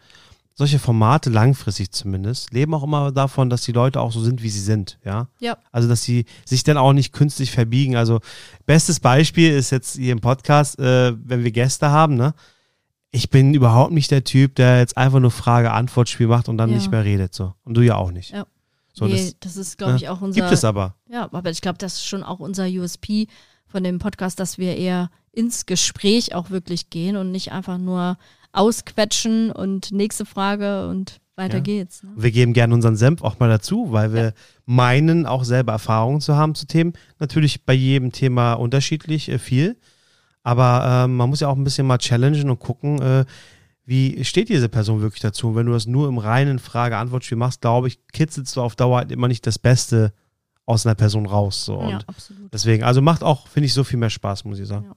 [0.56, 4.50] solche Formate, langfristig zumindest, leben auch immer davon, dass die Leute auch so sind, wie
[4.50, 4.98] sie sind.
[5.04, 5.28] Ja.
[5.40, 5.56] Ja.
[5.72, 7.96] Also, dass sie sich dann auch nicht künstlich verbiegen.
[7.96, 8.20] Also,
[8.64, 12.34] bestes Beispiel ist jetzt hier im Podcast, äh, wenn wir Gäste haben, ne?
[13.10, 16.76] Ich bin überhaupt nicht der Typ, der jetzt einfach nur Frage-Antwort-Spiel macht und dann Ja.
[16.76, 17.32] nicht mehr redet.
[17.34, 17.54] So.
[17.64, 18.30] Und du ja auch nicht.
[18.30, 18.46] Ja.
[18.92, 20.40] So, nee, das das, ist, glaube ne, ich, auch unser.
[20.40, 20.94] gibt es aber.
[21.08, 23.26] Ja, aber ich glaube, das ist schon auch unser USP
[23.66, 28.16] von dem Podcast, dass wir eher ins Gespräch auch wirklich gehen und nicht einfach nur
[28.54, 31.62] ausquetschen und nächste Frage und weiter Ja.
[31.62, 32.02] geht's.
[32.02, 32.10] Ne?
[32.16, 34.34] Wir geben gerne unseren Senf auch mal dazu, weil wir
[34.66, 36.92] meinen, auch selber Erfahrungen zu haben zu Themen.
[37.18, 39.76] Natürlich bei jedem Thema unterschiedlich äh, viel.
[40.44, 43.24] Aber ähm, man muss ja auch ein bisschen mal challengen und gucken, äh,
[43.86, 45.48] wie steht diese Person wirklich dazu.
[45.48, 48.98] Und wenn du das nur im reinen Frage-Antwort-Spiel machst, glaube ich, kitzelst du auf Dauer
[48.98, 50.12] halt immer nicht das Beste
[50.66, 51.64] aus einer Person raus.
[51.64, 51.80] So.
[51.80, 52.52] Ja, Und absolut.
[52.52, 54.92] deswegen, also macht auch, finde ich, so viel mehr Spaß, muss ich sagen.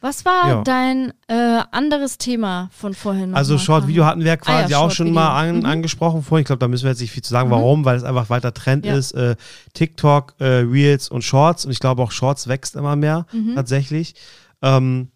[0.00, 0.62] Was war Ja.
[0.62, 3.30] dein äh, anderes Thema von vorhin?
[3.30, 4.10] noch Also mal, Short-Video Karin?
[4.18, 5.58] hatten wir quasi Ah ja, auch schon mal an.
[5.60, 5.64] Mhm.
[5.66, 6.42] angesprochen vorhin.
[6.42, 7.48] Ich glaube, da müssen wir jetzt nicht viel zu sagen.
[7.48, 7.52] Mhm.
[7.52, 7.84] Warum?
[7.84, 8.94] Weil es einfach weiter Trend Ja.
[8.94, 9.12] ist.
[9.12, 9.36] Äh,
[9.74, 11.64] TikTok, äh, Reels und Shorts.
[11.64, 13.54] Und ich glaube auch Shorts wächst immer mehr Mhm.
[13.56, 14.14] tatsächlich.
[14.62, 15.08] Ähm,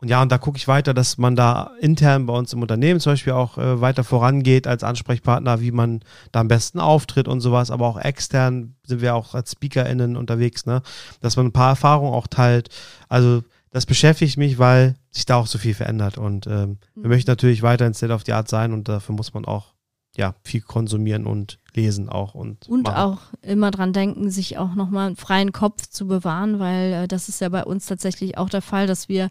[0.00, 3.00] und ja, und da gucke ich weiter, dass man da intern bei uns im Unternehmen
[3.00, 6.00] zum Beispiel auch äh, weiter vorangeht als Ansprechpartner, wie man
[6.32, 7.70] da am besten auftritt und sowas.
[7.70, 10.82] Aber auch extern sind wir auch als SpeakerInnen unterwegs, ne?
[11.22, 12.68] Dass man ein paar Erfahrungen auch teilt.
[13.08, 13.42] Also
[13.74, 16.16] das beschäftigt mich, weil sich da auch so viel verändert.
[16.16, 17.08] Und ähm, wir Mhm.
[17.08, 19.74] möchten natürlich weiter in State of the Art sein und dafür muss man auch
[20.16, 22.36] ja, viel konsumieren und lesen auch.
[22.36, 22.96] Und, Und machen.
[22.96, 27.28] auch immer dran denken, sich auch nochmal einen freien Kopf zu bewahren, weil äh, das
[27.28, 29.28] ist ja bei uns tatsächlich auch der Fall, dass wir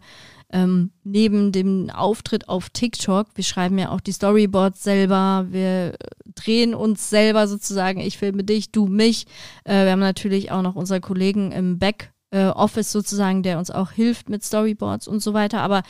[0.52, 5.94] ähm, neben dem Auftritt auf TikTok, wir schreiben ja auch die Storyboards selber, wir
[6.34, 9.24] drehen uns selber sozusagen, ich filme dich, du mich.
[9.64, 12.12] Äh, wir haben natürlich auch noch unsere Kollegen im Back.
[12.34, 15.60] Äh, Office sozusagen, der uns auch hilft mit Storyboards und so weiter.
[15.60, 15.82] Aber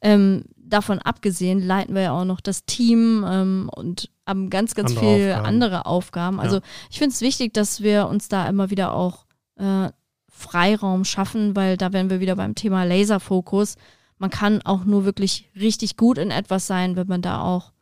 [0.00, 4.90] ähm, davon abgesehen leiten wir ja auch noch das Team ähm, und haben ganz, ganz
[4.90, 5.46] Andere viele Aufgaben.
[5.46, 6.40] andere Aufgaben.
[6.40, 9.26] Also ich finde es wichtig, dass wir uns da immer wieder auch
[9.56, 9.90] äh,
[10.28, 13.76] Freiraum schaffen, weil da wären wir wieder beim Thema Laserfokus.
[14.18, 17.72] Man kann auch nur wirklich richtig gut in etwas sein, wenn man da auch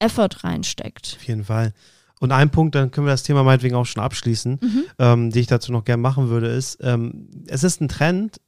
[0.00, 1.16] Effort reinsteckt.
[1.16, 1.74] Auf jeden Fall.
[2.20, 4.82] Und ein Punkt, dann können wir das Thema meinetwegen auch schon abschließen, Mhm.
[4.98, 8.40] ähm, die ich dazu noch gerne machen würde, ist, ähm, es ist ein Trend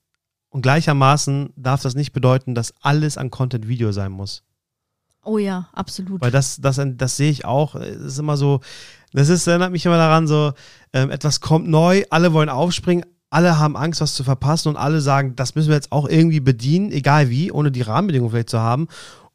[0.51, 4.45] und gleichermaßen darf das nicht bedeuten, dass alles an Content Video sein muss.
[5.25, 6.21] Oh ja, absolut.
[6.21, 7.75] Weil das, das, das sehe ich auch.
[7.75, 8.61] Es ist immer so,
[9.13, 10.53] das ist, erinnert mich immer daran, so,
[10.93, 15.01] ähm, etwas kommt neu, alle wollen aufspringen, alle haben Angst, was zu verpassen und alle
[15.01, 18.61] sagen, das müssen wir jetzt auch irgendwie bedienen, egal wie, ohne die Rahmenbedingungen vielleicht zu
[18.61, 18.89] haben.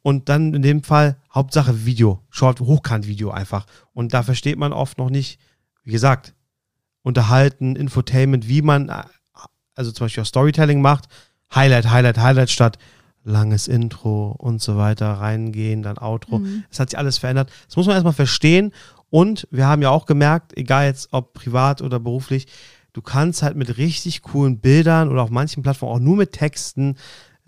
[0.04, 3.68] Und dann in dem Fall Hauptsache Video, Short, Hochkant-Video einfach.
[3.94, 5.40] Und da versteht man oft noch nicht,
[5.84, 6.34] wie gesagt,
[7.04, 9.04] Unterhalten, Infotainment, wie man, äh,
[9.76, 11.06] also zum Beispiel auch Storytelling macht,
[11.54, 12.80] Highlight, Highlight, Highlight statt
[13.24, 16.40] langes Intro und so weiter, reingehen, dann Outro.
[16.40, 16.64] Mhm.
[16.72, 17.52] Es hat sich alles verändert.
[17.68, 18.74] Das muss man erstmal verstehen.
[19.12, 22.48] Und wir haben ja auch gemerkt, egal jetzt ob privat oder beruflich,
[22.94, 26.96] du kannst halt mit richtig coolen Bildern oder auf manchen Plattformen auch nur mit Texten,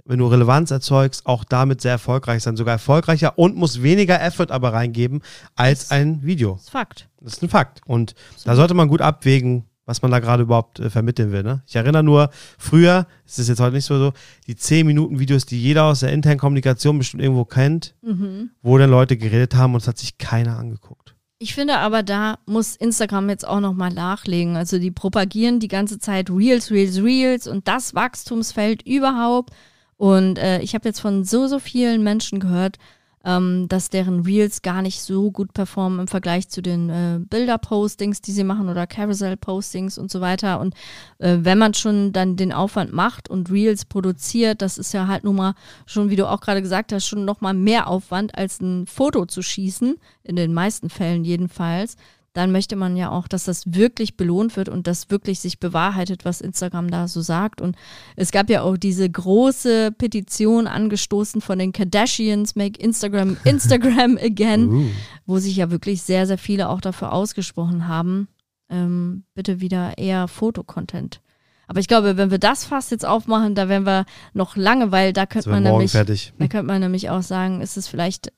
[0.10, 2.58] wenn du Relevanz erzeugst, auch damit sehr erfolgreich sein.
[2.58, 5.22] Sogar erfolgreicher und muss weniger Effort aber reingeben
[5.56, 6.54] als ein Video.
[6.56, 7.10] Das ist Fakt.
[7.22, 7.82] Das ist ein Fakt.
[7.86, 11.44] Und da sollte man gut abwägen, was man da gerade überhaupt äh, vermitteln will.
[11.44, 11.62] Ne?
[11.68, 14.14] Ich erinnere nur, früher, es ist jetzt heute nicht so, so
[14.48, 18.50] die 10 Minuten Videos, die jeder aus der internen Kommunikation bestimmt irgendwo kennt, Mhm.
[18.62, 21.16] wo dann Leute geredet haben und es hat sich keiner angeguckt.
[21.42, 24.58] Ich finde aber, da muss Instagram jetzt auch nochmal nachlegen.
[24.58, 29.52] Also die propagieren die ganze Zeit Reels, Reels, Reels und das Wachstumsfeld überhaupt.
[30.00, 32.78] Und äh, ich habe jetzt von so, so vielen Menschen gehört,
[33.26, 38.22] ähm, dass deren Reels gar nicht so gut performen im Vergleich zu den äh, Bilder-Postings,
[38.22, 40.62] die sie machen oder Carousel-Postings und so weiter.
[40.62, 40.74] Und
[41.18, 45.26] äh, wenn man schon dann den Aufwand macht und Reels produziert, das ist ja halt
[45.26, 45.54] nun mal
[45.86, 49.42] schon, wie du auch gerade gesagt hast, schon nochmal mehr Aufwand als ein Foto zu
[49.42, 51.98] schießen, in den meisten Fällen jedenfalls.
[52.34, 56.26] Dann möchte man ja auch, dass das wirklich belohnt wird und das wirklich sich bewahrheitet,
[56.26, 57.60] was Instagram da so sagt.
[57.60, 57.76] Und
[58.16, 64.70] es gab ja auch diese große Petition angestoßen von den Kardashians, Make Instagram Instagram again
[64.70, 64.86] Uh.
[65.26, 68.28] wo sich ja wirklich sehr, sehr viele auch dafür ausgesprochen haben,
[68.70, 71.22] ähm, bitte wieder eher Fotocontent.
[71.70, 75.14] Aber ich glaube, wenn wir das fast jetzt aufmachen, da wären wir noch lange, weil
[75.14, 76.34] da könnte man nämlich, fertig.
[76.40, 78.34] da könnte man nämlich auch sagen, ist es vielleicht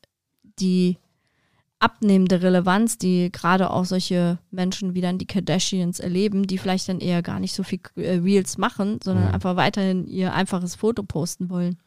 [0.59, 0.97] die
[1.81, 6.99] abnehmende Relevanz, die gerade auch solche Menschen wie dann die Kardashians erleben, die vielleicht dann
[6.99, 9.33] eher gar nicht so viel äh, Reels machen, sondern Mhm.
[9.33, 11.77] einfach weiterhin ihr einfaches Foto posten wollen.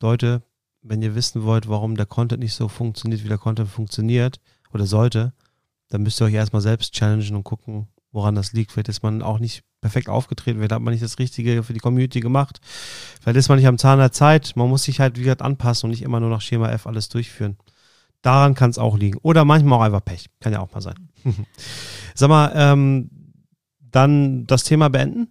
[0.00, 0.42] Leute,
[0.80, 4.40] wenn ihr wissen wollt, warum der Content nicht so funktioniert, wie der Content funktioniert
[4.72, 5.32] oder sollte,
[5.90, 8.72] dann müsst ihr euch erstmal selbst challengen und gucken, woran das liegt.
[8.72, 11.80] Vielleicht ist man auch nicht perfekt aufgetreten, vielleicht hat man nicht das Richtige für die
[11.80, 12.60] Community gemacht.
[13.20, 14.54] Vielleicht ist man nicht am Zahn der Zeit.
[14.56, 17.08] Man muss sich halt, wie gesagt, anpassen und nicht immer nur nach Schema F alles
[17.10, 17.56] durchführen.
[18.22, 19.18] Daran kann es auch liegen.
[19.22, 20.30] Oder manchmal auch einfach Pech.
[20.40, 21.08] Kann ja auch mal sein.
[22.14, 23.10] Sag mal, ähm,
[23.80, 25.28] dann das Thema beenden.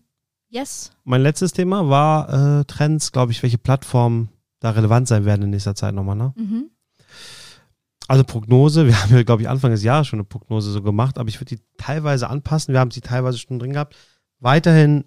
[0.49, 0.91] Yes.
[1.05, 4.29] Mein letztes Thema war äh, Trends, glaube ich, welche Plattformen
[4.59, 6.17] da relevant sein werden in nächster Zeit nochmal.
[6.17, 6.33] Ne?
[6.35, 6.69] Mhm.
[8.07, 11.17] Also Prognose, wir haben ja, glaube ich, Anfang des Jahres schon eine Prognose so gemacht,
[11.17, 12.73] aber ich würde die teilweise anpassen.
[12.73, 13.95] Wir haben sie teilweise schon drin gehabt.
[14.39, 15.05] Weiterhin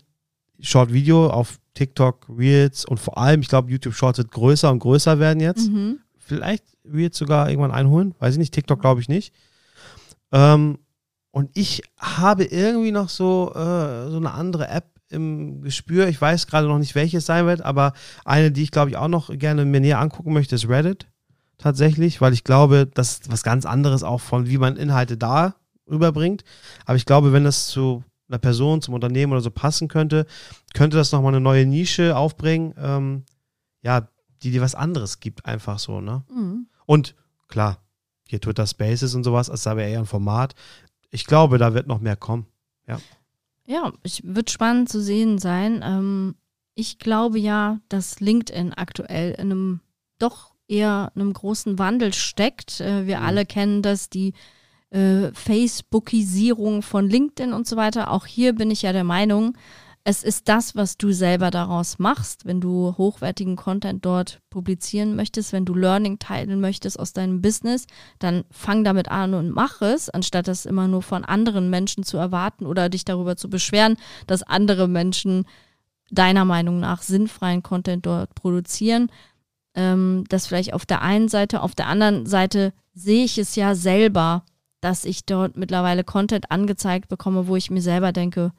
[0.61, 4.79] Short Video auf TikTok, Reels und vor allem, ich glaube, YouTube Shorts wird größer und
[4.79, 5.71] größer werden jetzt.
[5.71, 5.99] Mhm.
[6.27, 8.55] Vielleicht Reels sogar irgendwann einholen, weiß ich nicht.
[8.55, 9.35] TikTok glaube ich nicht.
[10.33, 10.79] Ähm,
[11.31, 16.09] und ich habe irgendwie noch so, äh, so eine andere App im Gespür.
[16.09, 17.93] Ich weiß gerade noch nicht, welches sein wird, aber
[18.25, 21.07] eine, die ich glaube ich auch noch gerne mir näher angucken möchte, ist Reddit.
[21.59, 25.55] Tatsächlich, weil ich glaube, das ist was ganz anderes auch von, wie man Inhalte da
[25.89, 26.45] rüberbringt.
[26.85, 30.27] Aber ich glaube, wenn das zu einer Person, zum Unternehmen oder so passen könnte,
[30.73, 33.25] könnte das nochmal eine neue Nische aufbringen, ähm,
[33.83, 34.09] ja,
[34.45, 36.23] die dir was anderes gibt, einfach so, ne?
[36.31, 36.67] Mhm.
[36.87, 37.15] Und
[37.49, 37.79] klar,
[38.29, 40.55] hier Twitter Spaces und sowas, das ist aber eher ein Format.
[41.11, 42.47] Ich glaube, da wird noch mehr kommen.
[43.67, 45.81] Ja, ich wird spannend zu sehen sein.
[45.83, 46.35] Ähm,
[46.75, 49.81] ich glaube ja, dass LinkedIn aktuell in einem
[50.19, 52.81] doch eher einem großen Wandel steckt.
[52.81, 53.25] Äh, wir Mhm.
[53.25, 54.35] alle kennen das, die
[54.91, 58.11] äh, Facebookisierung von LinkedIn und so weiter.
[58.11, 59.57] Auch hier bin ich ja der Meinung,
[60.07, 65.55] es ist das, was du selber daraus machst, wenn du hochwertigen Content dort publizieren möchtest,
[65.55, 67.87] wenn du Learning teilen möchtest aus deinem Business,
[68.19, 72.19] dann fang damit an und mach es, anstatt das immer nur von anderen Menschen zu
[72.19, 73.97] erwarten oder dich darüber zu beschweren,
[74.27, 75.47] dass andere Menschen
[76.11, 79.11] deiner Meinung nach sinnfreien Content dort produzieren.
[79.75, 83.75] Ähm, das vielleicht auf der einen Seite, auf der anderen Seite sehe ich es ja
[83.75, 84.45] selber,
[84.83, 88.53] dass ich dort mittlerweile Content angezeigt bekomme, wo ich mir selber denke,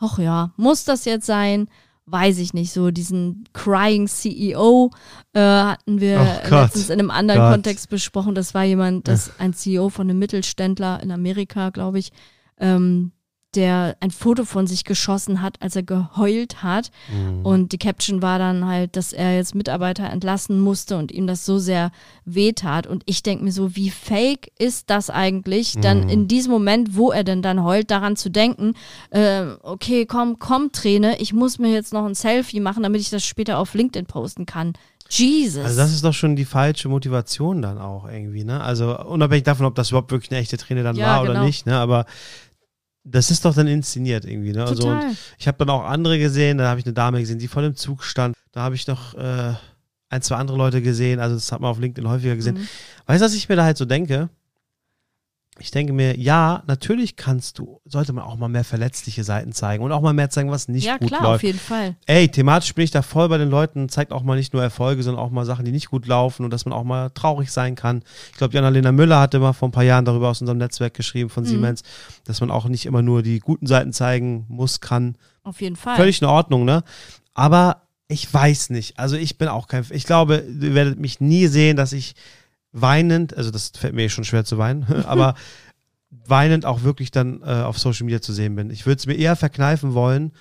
[0.00, 1.68] ach ja, muss das jetzt sein?
[2.10, 2.72] Weiß ich nicht.
[2.72, 4.90] So diesen Crying CEO
[5.34, 6.62] äh, hatten wir Oh Gott.
[6.62, 7.52] letztens in einem anderen Gott.
[7.52, 8.34] Kontext besprochen.
[8.34, 12.10] Das war jemand, das ein CEO von einem Mittelständler in Amerika, glaube ich,
[12.58, 13.12] ähm,
[13.54, 16.90] der ein Foto von sich geschossen hat, als er geheult hat.
[17.10, 17.46] Mhm.
[17.46, 21.46] Und die Caption war dann halt, dass er jetzt Mitarbeiter entlassen musste und ihm das
[21.46, 21.90] so sehr
[22.26, 22.86] wehtat.
[22.86, 26.08] Und ich denke mir so, wie fake ist das eigentlich, dann Mhm.
[26.10, 28.74] in diesem Moment, wo er denn dann heult, daran zu denken,
[29.10, 33.08] äh, okay, komm, komm, Träne, ich muss mir jetzt noch ein Selfie machen, damit ich
[33.10, 34.74] das später auf LinkedIn posten kann.
[35.10, 35.64] Jesus.
[35.64, 38.60] Also das ist doch schon die falsche Motivation dann auch irgendwie, ne?
[38.60, 41.46] Also unabhängig davon, ob das überhaupt wirklich eine echte Träne dann Ja, war oder genau.
[41.46, 41.78] nicht, ne?
[41.78, 42.04] Aber
[43.04, 44.64] das ist doch dann inszeniert irgendwie, ne?
[44.64, 47.48] Also und ich habe dann auch andere gesehen, da habe ich eine Dame gesehen, die
[47.48, 48.36] vor dem Zug stand.
[48.52, 49.54] Da habe ich noch äh,
[50.10, 52.56] ein, zwei andere Leute gesehen, also das hat man auf LinkedIn häufiger gesehen.
[52.56, 52.68] Mhm.
[53.06, 54.30] Weißt du, was ich mir da halt so denke?
[55.60, 59.82] Ich denke mir, ja, natürlich kannst du, sollte man auch mal mehr verletzliche Seiten zeigen
[59.82, 61.34] und auch mal mehr zeigen, was nicht ja, gut klar, läuft.
[61.36, 61.96] auf jeden Fall.
[62.06, 65.02] Ey, thematisch bin ich da voll bei den Leuten, zeigt auch mal nicht nur Erfolge,
[65.02, 67.74] sondern auch mal Sachen, die nicht gut laufen und dass man auch mal traurig sein
[67.74, 68.02] kann.
[68.32, 70.94] Ich glaube, die Annalena Müller hatte mal vor ein paar Jahren darüber aus unserem Netzwerk
[70.94, 71.48] geschrieben von Mhm.
[71.48, 71.82] Siemens,
[72.24, 75.16] dass man auch nicht immer nur die guten Seiten zeigen muss, kann.
[75.42, 75.96] Auf jeden Fall.
[75.96, 76.82] Völlig in Ordnung, ne?
[77.34, 78.98] Aber ich weiß nicht.
[78.98, 82.14] Also ich bin auch kein, ich glaube, ihr werdet mich nie sehen, dass ich
[82.72, 85.34] weinend, also das fällt mir schon schwer zu weinen, aber
[86.10, 88.70] weinend auch wirklich dann äh, auf Social Media zu sehen bin.
[88.70, 90.32] Ich würde es mir eher verkneifen wollen,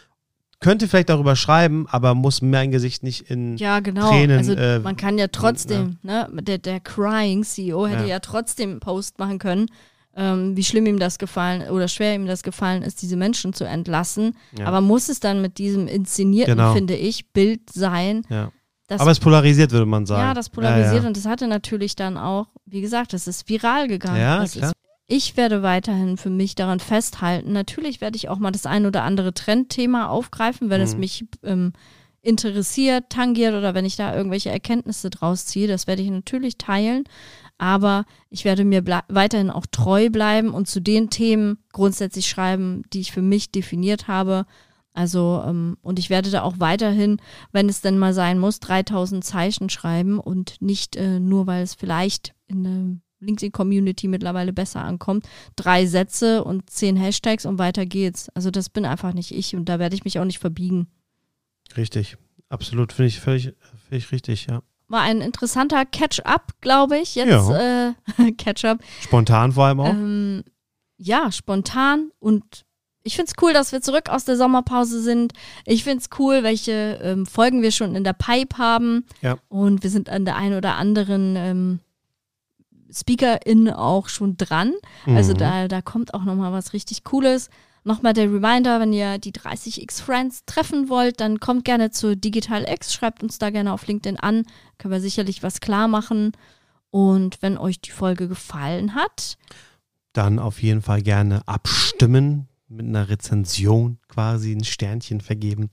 [0.59, 3.57] könnte vielleicht darüber schreiben, aber muss mein Gesicht nicht in.
[3.57, 4.09] Ja, genau.
[4.09, 8.07] Tränen, also äh, man kann ja trotzdem, ne, der, der Crying CEO hätte Ja.
[8.09, 8.19] ja.
[8.19, 9.67] trotzdem einen Post machen können,
[10.15, 13.65] ähm, wie schlimm ihm das gefallen oder schwer ihm das gefallen ist, diese Menschen zu
[13.65, 14.35] entlassen.
[14.57, 14.65] Ja.
[14.65, 16.73] Aber muss es dann mit diesem inszenierten, Genau.
[16.73, 18.23] finde ich, Bild sein?
[18.29, 18.51] Ja.
[18.87, 20.21] Das, Aber es polarisiert, würde man sagen.
[20.21, 23.87] ja, das polarisiert Ja, und das hatte natürlich dann auch, wie gesagt, das ist viral
[23.87, 24.19] gegangen.
[24.21, 24.39] ja.
[24.39, 24.69] das ja klar.
[24.71, 24.77] Ist,
[25.09, 27.53] ich werde weiterhin für mich daran festhalten.
[27.53, 30.99] Natürlich werde ich auch mal das ein oder andere Trendthema aufgreifen, wenn es Mhm.
[30.99, 31.73] mich ähm,
[32.21, 35.67] interessiert, tangiert oder wenn ich da irgendwelche Erkenntnisse draus ziehe.
[35.67, 37.05] Das werde ich natürlich teilen.
[37.57, 42.99] Aber ich werde mir weiterhin auch treu bleiben und zu den Themen grundsätzlich schreiben, die
[42.99, 44.45] ich für mich definiert habe.
[44.97, 47.21] Also, ähm, und ich werde da auch weiterhin,
[47.51, 51.75] wenn es denn mal sein muss, 3000 Zeichen schreiben und nicht äh, nur, weil es
[51.75, 58.29] vielleicht in der LinkedIn-Community mittlerweile besser ankommt, drei Sätze und zehn Hashtags und weiter geht's.
[58.29, 60.87] Also, das bin einfach nicht ich und da werde ich mich auch nicht verbiegen.
[61.77, 62.17] Richtig.
[62.49, 62.91] Absolut.
[62.91, 63.53] Finde ich völlig,
[63.87, 64.63] völlig richtig, ja.
[64.87, 67.13] War ein interessanter Catch-up, glaube ich.
[67.13, 67.93] Jetzt äh,
[68.35, 68.79] Catch-up.
[69.01, 69.89] Spontan vor allem auch.
[69.89, 70.43] Ähm,
[70.97, 72.65] ja, spontan und
[73.07, 75.33] ich finde es cool, dass wir zurück aus der Sommerpause sind.
[75.65, 79.05] Ich finde es cool, welche ähm, Folgen wir schon in der Pipe haben.
[79.21, 79.37] Ja.
[79.49, 81.79] Und wir sind an der einen oder anderen ähm,
[82.91, 84.73] SpeakerIn auch schon dran.
[85.05, 85.37] Also Mhm.
[85.37, 87.49] da, da kommt auch nochmal was richtig Cooles.
[87.83, 92.65] Nochmal der Reminder, wenn ihr die 30x Friends treffen wollt, dann kommt gerne zu Digital
[92.69, 94.43] X, schreibt uns da gerne auf LinkedIn an.
[94.77, 96.33] Können wir sicherlich was klar machen.
[96.89, 99.37] Und wenn euch die Folge gefallen hat,
[100.13, 105.69] Dann auf jeden Fall gerne abstimmen, mit einer Rezension quasi ein Sternchen vergeben.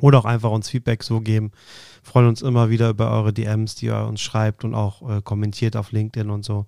[0.00, 1.52] Oder auch einfach uns Feedback so geben.
[2.02, 5.76] Freuen uns immer wieder über eure DMs, die ihr uns schreibt und auch äh, kommentiert
[5.76, 6.66] auf LinkedIn und so.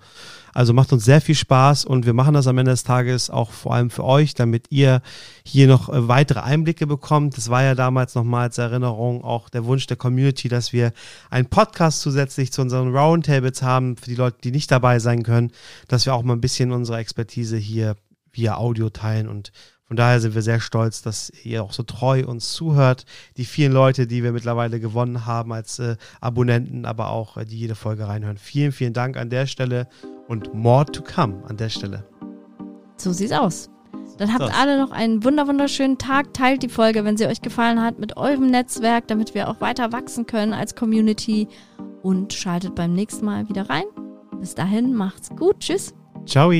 [0.53, 3.51] Also macht uns sehr viel Spaß und wir machen das am Ende des Tages auch
[3.51, 5.01] vor allem für euch, damit ihr
[5.45, 7.37] hier noch äh, weitere Einblicke bekommt.
[7.37, 10.93] Das war ja damals nochmal als Erinnerung auch der Wunsch der Community, dass wir
[11.31, 15.51] einen Podcast zusätzlich zu unseren Roundtables haben, für die Leute, die nicht dabei sein können,
[15.89, 17.97] dass wir auch mal ein bisschen unsere Expertise hier
[18.37, 19.53] via Audio teilen und
[19.87, 23.05] Von daher sind wir sehr stolz, dass ihr auch so treu uns zuhört.
[23.37, 27.59] Die vielen Leute, die wir mittlerweile gewonnen haben als äh, Abonnenten, aber auch äh, die
[27.59, 28.39] jede Folge reinhören.
[28.39, 29.87] Vielen, vielen Dank an der Stelle
[30.27, 32.07] und more to come an der Stelle.
[32.97, 33.69] So sieht's aus.
[34.17, 34.55] Dann habt Das.
[34.57, 36.33] alle noch einen wunder wunderschönen Tag.
[36.33, 39.93] Teilt die Folge, wenn sie euch gefallen hat, mit eurem Netzwerk, damit wir auch weiter
[39.93, 41.49] wachsen können als Community.
[42.03, 43.85] Und schaltet beim nächsten Mal wieder rein.
[44.39, 45.61] Bis dahin, macht's gut.
[45.61, 45.95] Tschüss.
[46.27, 46.53] Ciao.